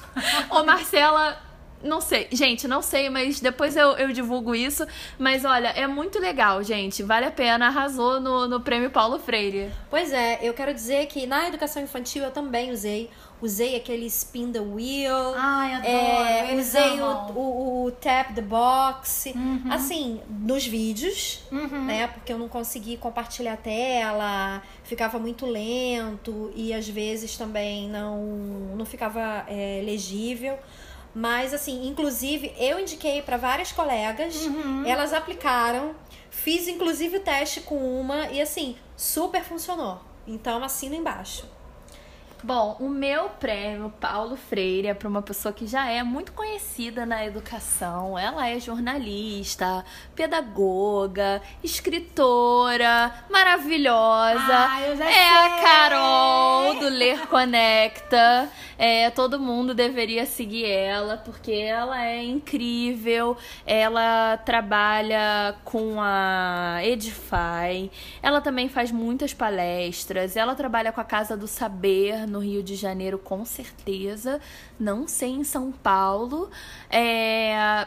Ô, 0.50 0.64
Marcela 0.64 1.47
não 1.82 2.00
sei, 2.00 2.28
gente, 2.32 2.66
não 2.66 2.82
sei, 2.82 3.08
mas 3.08 3.40
depois 3.40 3.76
eu, 3.76 3.90
eu 3.92 4.12
divulgo 4.12 4.54
isso. 4.54 4.86
Mas 5.18 5.44
olha, 5.44 5.68
é 5.68 5.86
muito 5.86 6.18
legal, 6.18 6.62
gente. 6.62 7.02
Vale 7.02 7.26
a 7.26 7.30
pena, 7.30 7.66
arrasou 7.66 8.20
no, 8.20 8.48
no 8.48 8.60
prêmio 8.60 8.90
Paulo 8.90 9.18
Freire. 9.18 9.70
Pois 9.90 10.12
é, 10.12 10.38
eu 10.42 10.52
quero 10.54 10.74
dizer 10.74 11.06
que 11.06 11.26
na 11.26 11.48
educação 11.48 11.82
infantil 11.82 12.24
eu 12.24 12.30
também 12.30 12.70
usei. 12.70 13.10
Usei 13.40 13.76
aquele 13.76 14.06
spin 14.06 14.50
the 14.50 14.58
wheel. 14.58 15.34
Ai, 15.36 15.74
adoro. 15.74 15.92
É, 15.94 16.56
usei 16.58 17.00
o, 17.00 17.06
o, 17.36 17.84
o, 17.84 17.92
tap 17.92 18.34
the 18.34 18.42
box. 18.42 19.26
Uhum. 19.32 19.62
Assim, 19.70 20.20
nos 20.28 20.66
vídeos, 20.66 21.42
uhum. 21.52 21.84
né? 21.84 22.08
Porque 22.08 22.32
eu 22.32 22.38
não 22.38 22.48
consegui 22.48 22.96
compartilhar 22.96 23.52
a 23.52 23.56
tela, 23.56 24.62
ficava 24.82 25.20
muito 25.20 25.46
lento 25.46 26.50
e 26.56 26.74
às 26.74 26.88
vezes 26.88 27.36
também 27.36 27.88
não, 27.88 28.20
não 28.76 28.84
ficava 28.84 29.44
é, 29.46 29.82
legível. 29.84 30.58
Mas, 31.18 31.52
assim, 31.52 31.88
inclusive, 31.88 32.54
eu 32.56 32.78
indiquei 32.78 33.20
para 33.20 33.36
várias 33.36 33.72
colegas, 33.72 34.36
uhum. 34.36 34.86
elas 34.86 35.12
aplicaram, 35.12 35.96
fiz 36.30 36.68
inclusive 36.68 37.16
o 37.16 37.20
teste 37.20 37.60
com 37.60 38.00
uma 38.00 38.28
e, 38.28 38.40
assim, 38.40 38.76
super 38.96 39.42
funcionou. 39.42 40.00
Então, 40.28 40.62
assina 40.62 40.94
embaixo. 40.94 41.44
Bom, 42.42 42.76
o 42.78 42.88
meu 42.88 43.28
prêmio 43.30 43.92
Paulo 44.00 44.36
Freire 44.36 44.86
é 44.86 44.94
para 44.94 45.08
uma 45.08 45.20
pessoa 45.20 45.52
que 45.52 45.66
já 45.66 45.88
é 45.90 46.04
muito 46.04 46.32
conhecida 46.32 47.04
na 47.04 47.26
educação. 47.26 48.16
Ela 48.16 48.48
é 48.48 48.60
jornalista, 48.60 49.84
pedagoga, 50.14 51.42
escritora, 51.64 53.12
maravilhosa. 53.28 54.38
Ah, 54.48 54.82
eu 54.86 54.96
já 54.96 55.06
é 55.06 55.12
sei. 55.12 55.22
a 55.22 55.62
Carol 55.62 56.74
do 56.78 56.88
Ler 56.88 57.26
Conecta. 57.26 58.48
É, 58.78 59.10
todo 59.10 59.40
mundo 59.40 59.74
deveria 59.74 60.24
seguir 60.24 60.64
ela 60.66 61.16
porque 61.16 61.50
ela 61.50 62.04
é 62.04 62.22
incrível. 62.22 63.36
Ela 63.66 64.36
trabalha 64.36 65.56
com 65.64 65.96
a 66.00 66.78
Edify. 66.84 67.90
Ela 68.22 68.40
também 68.40 68.68
faz 68.68 68.92
muitas 68.92 69.34
palestras. 69.34 70.36
Ela 70.36 70.54
trabalha 70.54 70.92
com 70.92 71.00
a 71.00 71.04
Casa 71.04 71.36
do 71.36 71.48
Saber 71.48 72.28
no 72.28 72.37
Rio 72.38 72.62
de 72.62 72.74
Janeiro, 72.74 73.18
com 73.18 73.44
certeza. 73.44 74.40
Não 74.78 75.06
sei 75.06 75.30
em 75.30 75.44
São 75.44 75.72
Paulo. 75.72 76.50
É, 76.90 77.86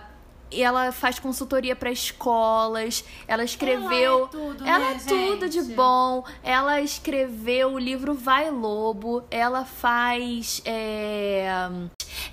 e 0.52 0.62
ela 0.62 0.92
faz 0.92 1.18
consultoria 1.18 1.76
para 1.76 1.90
escolas. 1.90 3.06
Ela 3.28 3.44
escreveu. 3.44 3.90
Ela 3.90 4.26
é 4.26 4.28
tudo, 4.28 4.68
ela 4.68 4.80
né, 4.80 4.98
é 5.02 5.08
tudo 5.08 5.50
de 5.50 5.62
bom. 5.74 6.26
Ela 6.44 6.82
escreveu 6.82 7.74
o 7.74 7.80
livro 7.80 8.14
Vai 8.14 8.52
Lobo. 8.52 9.24
Ela 9.32 9.64
faz. 9.64 10.62
É... 10.66 11.48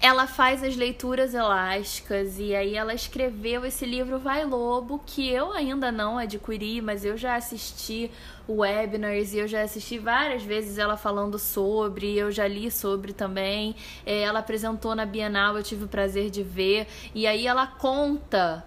Ela 0.01 0.27
faz 0.27 0.65
as 0.65 0.75
leituras 0.75 1.33
elásticas. 1.33 2.39
E 2.39 2.55
aí 2.55 2.75
ela 2.75 2.93
escreveu 2.93 3.65
esse 3.65 3.87
livro 3.87 4.19
Vai 4.19 4.45
Lobo, 4.45 5.01
que 5.07 5.29
eu 5.29 5.53
ainda 5.53 5.93
não 5.93 6.19
adquiri, 6.19 6.81
mas 6.81 7.05
eu 7.05 7.17
já 7.17 7.37
assisti 7.37 8.11
webinars 8.49 9.35
e 9.35 9.39
eu 9.39 9.47
já 9.47 9.63
assisti 9.63 9.99
várias 9.99 10.43
vezes 10.43 10.79
ela 10.79 10.97
falando 10.97 11.39
sobre, 11.39 12.17
eu 12.17 12.31
já 12.31 12.49
li 12.49 12.71
sobre 12.71 13.13
também. 13.13 13.77
É, 14.07 14.23
ela 14.23 14.39
apresentou 14.39 14.95
na 14.95 15.05
Bienal, 15.05 15.57
eu 15.57 15.63
tive 15.63 15.85
o 15.85 15.89
prazer 15.89 16.31
de 16.31 16.43
ver. 16.43 16.87
E 17.15 17.27
aí 17.27 17.47
ela 17.47 17.67
conta 17.67 18.65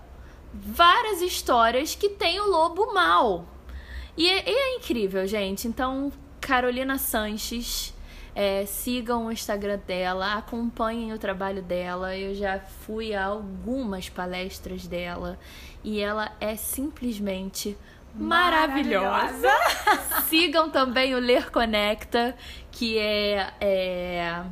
várias 0.53 1.21
histórias 1.21 1.95
que 1.95 2.09
tem 2.09 2.39
o 2.39 2.47
lobo 2.47 2.93
mal. 2.93 3.45
E 4.15 4.29
é, 4.29 4.49
é 4.49 4.75
incrível, 4.75 5.25
gente. 5.25 5.67
Então, 5.67 6.11
Carolina 6.39 6.97
Sanches. 6.97 7.93
É, 8.33 8.65
sigam 8.65 9.25
o 9.25 9.31
Instagram 9.31 9.77
dela, 9.85 10.35
acompanhem 10.35 11.11
o 11.11 11.19
trabalho 11.19 11.61
dela. 11.61 12.15
Eu 12.15 12.33
já 12.33 12.59
fui 12.59 13.13
a 13.13 13.25
algumas 13.25 14.07
palestras 14.07 14.87
dela 14.87 15.37
e 15.83 15.99
ela 15.99 16.31
é 16.39 16.55
simplesmente 16.55 17.77
maravilhosa. 18.15 19.47
maravilhosa. 19.47 20.21
Sigam 20.27 20.69
também 20.69 21.15
o 21.15 21.19
Ler 21.19 21.51
Conecta, 21.51 22.35
que 22.71 22.97
é, 22.97 23.53
é 23.59 24.43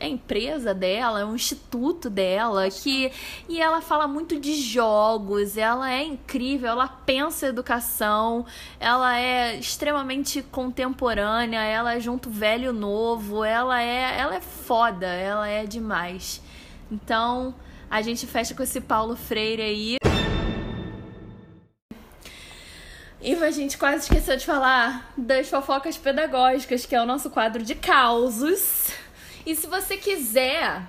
é 0.00 0.06
a 0.06 0.08
empresa 0.08 0.72
dela, 0.72 1.20
é 1.20 1.24
um 1.26 1.34
instituto 1.34 2.08
dela, 2.08 2.68
que 2.70 3.12
e 3.46 3.60
ela 3.60 3.82
fala 3.82 4.08
muito 4.08 4.40
de 4.40 4.54
jogos, 4.54 5.58
ela 5.58 5.92
é 5.92 6.02
incrível, 6.02 6.70
ela 6.70 6.88
pensa 6.88 7.46
educação, 7.46 8.46
ela 8.80 9.18
é 9.18 9.56
extremamente 9.56 10.42
contemporânea, 10.42 11.60
ela 11.60 11.94
é 11.94 12.00
junto 12.00 12.30
velho 12.30 12.72
novo, 12.72 13.44
ela 13.44 13.80
é, 13.82 14.18
ela 14.18 14.34
é 14.36 14.40
foda, 14.40 15.06
ela 15.06 15.46
é 15.46 15.66
demais. 15.66 16.42
Então, 16.90 17.54
a 17.90 18.00
gente 18.00 18.26
fecha 18.26 18.54
com 18.54 18.62
esse 18.62 18.80
Paulo 18.80 19.14
Freire 19.14 19.60
aí. 19.62 20.09
E 23.22 23.34
a 23.34 23.50
gente 23.50 23.76
quase 23.76 24.04
esqueceu 24.04 24.36
de 24.36 24.46
falar 24.46 25.12
das 25.14 25.48
fofocas 25.48 25.98
pedagógicas, 25.98 26.86
que 26.86 26.94
é 26.94 27.02
o 27.02 27.06
nosso 27.06 27.28
quadro 27.28 27.62
de 27.62 27.74
causos. 27.74 28.88
E 29.44 29.54
se 29.54 29.66
você 29.66 29.98
quiser 29.98 30.82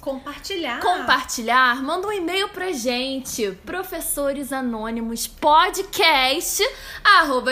compartilhar, 0.00 0.78
compartilhar, 0.80 1.82
manda 1.82 2.06
um 2.06 2.12
e-mail 2.12 2.48
pra 2.50 2.70
gente, 2.70 3.50
professores 3.66 4.52
anônimos 4.52 5.26
podcast 5.26 6.62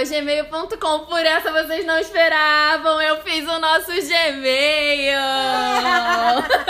gmail.com. 0.08 0.98
Por 1.06 1.26
essa 1.26 1.50
vocês 1.50 1.84
não 1.84 1.98
esperavam, 1.98 3.02
eu 3.02 3.20
fiz 3.22 3.48
o 3.48 3.58
nosso 3.58 3.90
Gmail. 3.90 5.18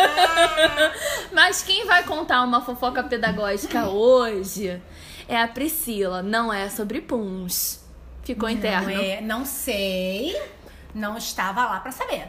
Mas 1.30 1.62
quem 1.62 1.84
vai 1.84 2.04
contar 2.04 2.42
uma 2.42 2.62
fofoca 2.62 3.02
pedagógica 3.02 3.86
hoje? 3.86 4.80
É 5.28 5.40
a 5.40 5.48
Priscila. 5.48 6.22
Não 6.22 6.52
é 6.52 6.68
sobre 6.68 7.00
puns. 7.00 7.80
Ficou 8.22 8.48
não 8.48 8.56
interno. 8.56 8.90
É, 8.90 9.20
não 9.20 9.44
sei. 9.44 10.40
Não 10.94 11.16
estava 11.16 11.64
lá 11.66 11.80
para 11.80 11.92
saber. 11.92 12.28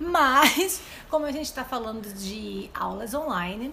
Mas, 0.00 0.80
como 1.10 1.26
a 1.26 1.32
gente 1.32 1.46
está 1.46 1.64
falando 1.64 2.12
de 2.14 2.70
aulas 2.74 3.14
online, 3.14 3.72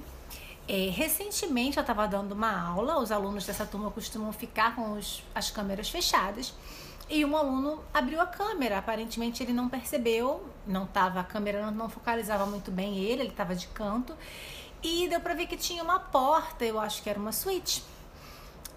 é, 0.67 0.89
recentemente 0.89 1.77
eu 1.77 1.81
estava 1.81 2.07
dando 2.07 2.33
uma 2.33 2.69
aula, 2.69 2.99
os 2.99 3.11
alunos 3.11 3.45
dessa 3.45 3.65
turma 3.65 3.89
costumam 3.91 4.31
ficar 4.31 4.75
com 4.75 4.93
os, 4.93 5.23
as 5.33 5.49
câmeras 5.49 5.89
fechadas. 5.89 6.53
E 7.09 7.25
um 7.25 7.35
aluno 7.35 7.83
abriu 7.93 8.19
a 8.21 8.25
câmera, 8.25 8.77
aparentemente 8.77 9.43
ele 9.43 9.51
não 9.51 9.67
percebeu, 9.67 10.47
não 10.65 10.85
tava, 10.85 11.19
a 11.19 11.23
câmera 11.23 11.61
não, 11.65 11.71
não 11.71 11.89
focalizava 11.89 12.45
muito 12.45 12.71
bem 12.71 12.97
ele, 12.97 13.23
ele 13.23 13.29
estava 13.29 13.55
de 13.55 13.67
canto. 13.67 14.15
E 14.81 15.07
deu 15.07 15.19
para 15.19 15.33
ver 15.33 15.47
que 15.47 15.57
tinha 15.57 15.83
uma 15.83 15.99
porta, 15.99 16.65
eu 16.65 16.79
acho 16.79 17.01
que 17.01 17.09
era 17.09 17.19
uma 17.19 17.31
suíte 17.31 17.83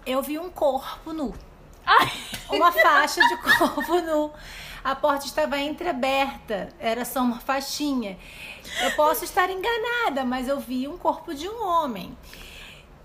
eu 0.07 0.21
vi 0.21 0.39
um 0.39 0.49
corpo 0.49 1.11
nu. 1.11 1.33
uma 2.49 2.71
faixa 2.71 3.21
de 3.27 3.37
corpo 3.37 4.01
nu. 4.01 4.31
A 4.83 4.95
porta 4.95 5.25
estava 5.25 5.59
entreaberta, 5.59 6.69
era 6.79 7.03
só 7.03 7.19
uma 7.19 7.39
faixinha. 7.39 8.17
Eu 8.81 8.91
posso 8.91 9.25
estar 9.25 9.49
enganada, 9.49 10.23
mas 10.23 10.47
eu 10.47 10.59
vi 10.59 10.87
um 10.87 10.97
corpo 10.97 11.33
de 11.33 11.47
um 11.47 11.61
homem. 11.61 12.17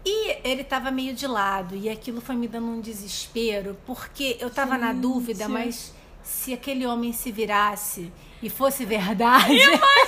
E 0.04 0.38
ele 0.44 0.62
estava 0.62 0.90
meio 0.90 1.12
de 1.14 1.26
lado, 1.26 1.74
e 1.76 1.88
aquilo 1.88 2.20
foi 2.20 2.36
me 2.36 2.46
dando 2.46 2.66
um 2.68 2.80
desespero, 2.80 3.76
porque 3.84 4.36
eu 4.40 4.48
estava 4.48 4.78
na 4.78 4.92
dúvida, 4.92 5.48
mas 5.48 5.92
se 6.22 6.52
aquele 6.52 6.86
homem 6.86 7.12
se 7.12 7.32
virasse 7.32 8.12
e 8.42 8.48
fosse 8.50 8.84
verdade. 8.84 9.52
Imagina 9.52 9.76
a 9.76 10.06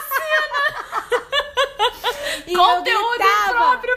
cena! 0.00 1.16
e 2.46 2.54
Conteúdo 2.54 2.88
eu 2.88 3.10
gritava, 3.10 3.54
próprio 3.54 3.95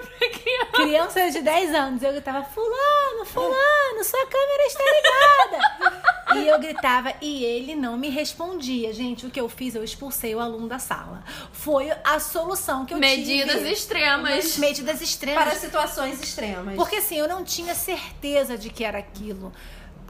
pra 0.72 0.84
criança. 0.84 1.14
criança 1.14 1.40
de 1.40 1.44
10 1.44 1.76
anos, 1.76 2.04
eu 2.04 2.12
gritava: 2.12 2.44
Fulano, 2.44 3.26
Fulano, 3.26 4.04
sua 4.04 4.26
câmera 4.26 4.64
está 4.68 4.84
ligada. 4.84 6.10
E 6.36 6.48
eu 6.48 6.60
gritava 6.60 7.14
e 7.22 7.44
ele 7.44 7.76
não 7.76 7.98
me 7.98 8.10
respondia. 8.10 8.94
Gente, 8.94 9.26
o 9.26 9.32
que 9.32 9.40
eu 9.40 9.50
fiz? 9.50 9.74
Eu 9.74 9.84
expulsei 9.84 10.36
o 10.36 10.40
aluno 10.40 10.68
da 10.68 10.78
sala. 10.78 11.24
Foi 11.52 11.90
a 12.04 12.20
solução 12.20 12.86
que 12.86 12.94
eu 12.94 13.00
Medidas 13.00 13.58
tive. 13.58 13.72
extremas. 13.72 14.58
Medidas 14.58 15.02
extremas. 15.02 15.44
Para 15.44 15.56
situações 15.56 16.22
extremas. 16.22 16.76
Porque 16.76 16.98
assim, 16.98 17.18
eu 17.18 17.28
não 17.28 17.44
tinha 17.44 17.74
certeza 17.74 18.58
de 18.58 18.70
que 18.70 18.84
era 18.84 19.00
aquilo, 19.00 19.52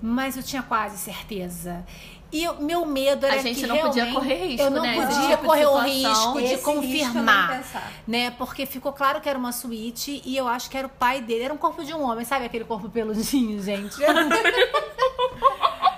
mas 0.02 0.36
eu 0.36 0.44
tinha 0.44 0.62
quase 0.62 0.98
certeza. 0.98 1.86
E 2.32 2.48
o 2.48 2.62
meu 2.62 2.86
medo 2.86 3.26
era 3.26 3.36
A 3.36 3.38
gente 3.40 3.62
que 3.62 3.68
não 3.68 3.78
podia 3.80 4.14
correr 4.14 4.46
risco, 4.46 4.62
eu 4.62 4.70
não 4.70 4.84
né? 4.84 4.94
Podia 4.94 5.30
tipo 5.30 5.46
correr 5.46 5.66
o 5.66 5.80
risco 5.80 6.40
de 6.40 6.48
risco 6.48 6.74
confirmar, 6.74 7.58
pensar. 7.58 7.92
né? 8.08 8.30
Porque 8.32 8.68
ficou 8.68 8.94
claro 8.94 9.20
que 9.20 9.28
era 9.28 9.38
uma 9.38 9.52
suíte 9.52 10.22
e 10.24 10.38
eu 10.38 10.48
acho 10.48 10.70
que 10.70 10.78
era 10.78 10.86
o 10.86 10.90
pai 10.90 11.22
dele, 11.22 11.46
era 11.46 11.54
um 11.54 11.58
corpo 11.58 11.84
de 11.84 11.92
um 11.94 12.04
homem, 12.04 12.24
sabe 12.24 12.46
aquele 12.46 12.66
corpo 12.66 12.88
peludinho, 12.88 13.60
gente? 13.64 13.96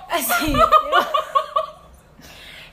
assim, 0.08 0.54
eu... 0.54 0.68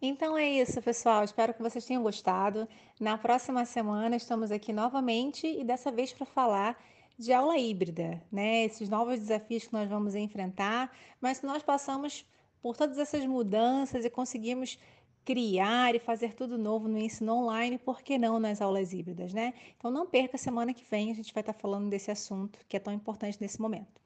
Então 0.00 0.36
é 0.36 0.48
isso, 0.50 0.82
pessoal. 0.82 1.22
Espero 1.22 1.54
que 1.54 1.62
vocês 1.62 1.84
tenham 1.84 2.02
gostado. 2.02 2.68
Na 2.98 3.16
próxima 3.16 3.64
semana 3.64 4.16
estamos 4.16 4.50
aqui 4.50 4.72
novamente 4.72 5.46
e 5.46 5.62
dessa 5.62 5.92
vez 5.92 6.12
para 6.12 6.26
falar 6.26 6.76
de 7.16 7.32
aula 7.32 7.56
híbrida, 7.56 8.20
né? 8.32 8.64
Esses 8.64 8.88
novos 8.88 9.20
desafios 9.20 9.68
que 9.68 9.72
nós 9.72 9.88
vamos 9.88 10.16
enfrentar, 10.16 10.90
mas 11.20 11.38
que 11.38 11.46
nós 11.46 11.62
passamos 11.62 12.26
por 12.60 12.76
todas 12.76 12.98
essas 12.98 13.24
mudanças 13.24 14.04
e 14.04 14.10
conseguimos 14.10 14.76
criar 15.24 15.94
e 15.94 15.98
fazer 15.98 16.34
tudo 16.34 16.58
novo 16.58 16.88
no 16.88 16.98
ensino 16.98 17.34
online, 17.34 17.78
por 17.78 18.02
que 18.02 18.18
não 18.18 18.38
nas 18.38 18.60
aulas 18.60 18.92
híbridas, 18.92 19.32
né? 19.32 19.54
Então 19.76 19.90
não 19.90 20.06
perca 20.06 20.36
semana 20.36 20.74
que 20.74 20.84
vem, 20.90 21.10
a 21.10 21.14
gente 21.14 21.32
vai 21.32 21.42
estar 21.42 21.52
falando 21.52 21.88
desse 21.88 22.10
assunto 22.10 22.58
que 22.68 22.76
é 22.76 22.80
tão 22.80 22.92
importante 22.92 23.38
nesse 23.40 23.60
momento. 23.60 24.00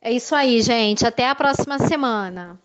É 0.00 0.12
isso 0.12 0.34
aí, 0.34 0.62
gente. 0.62 1.06
Até 1.06 1.28
a 1.28 1.34
próxima 1.34 1.78
semana. 1.78 2.60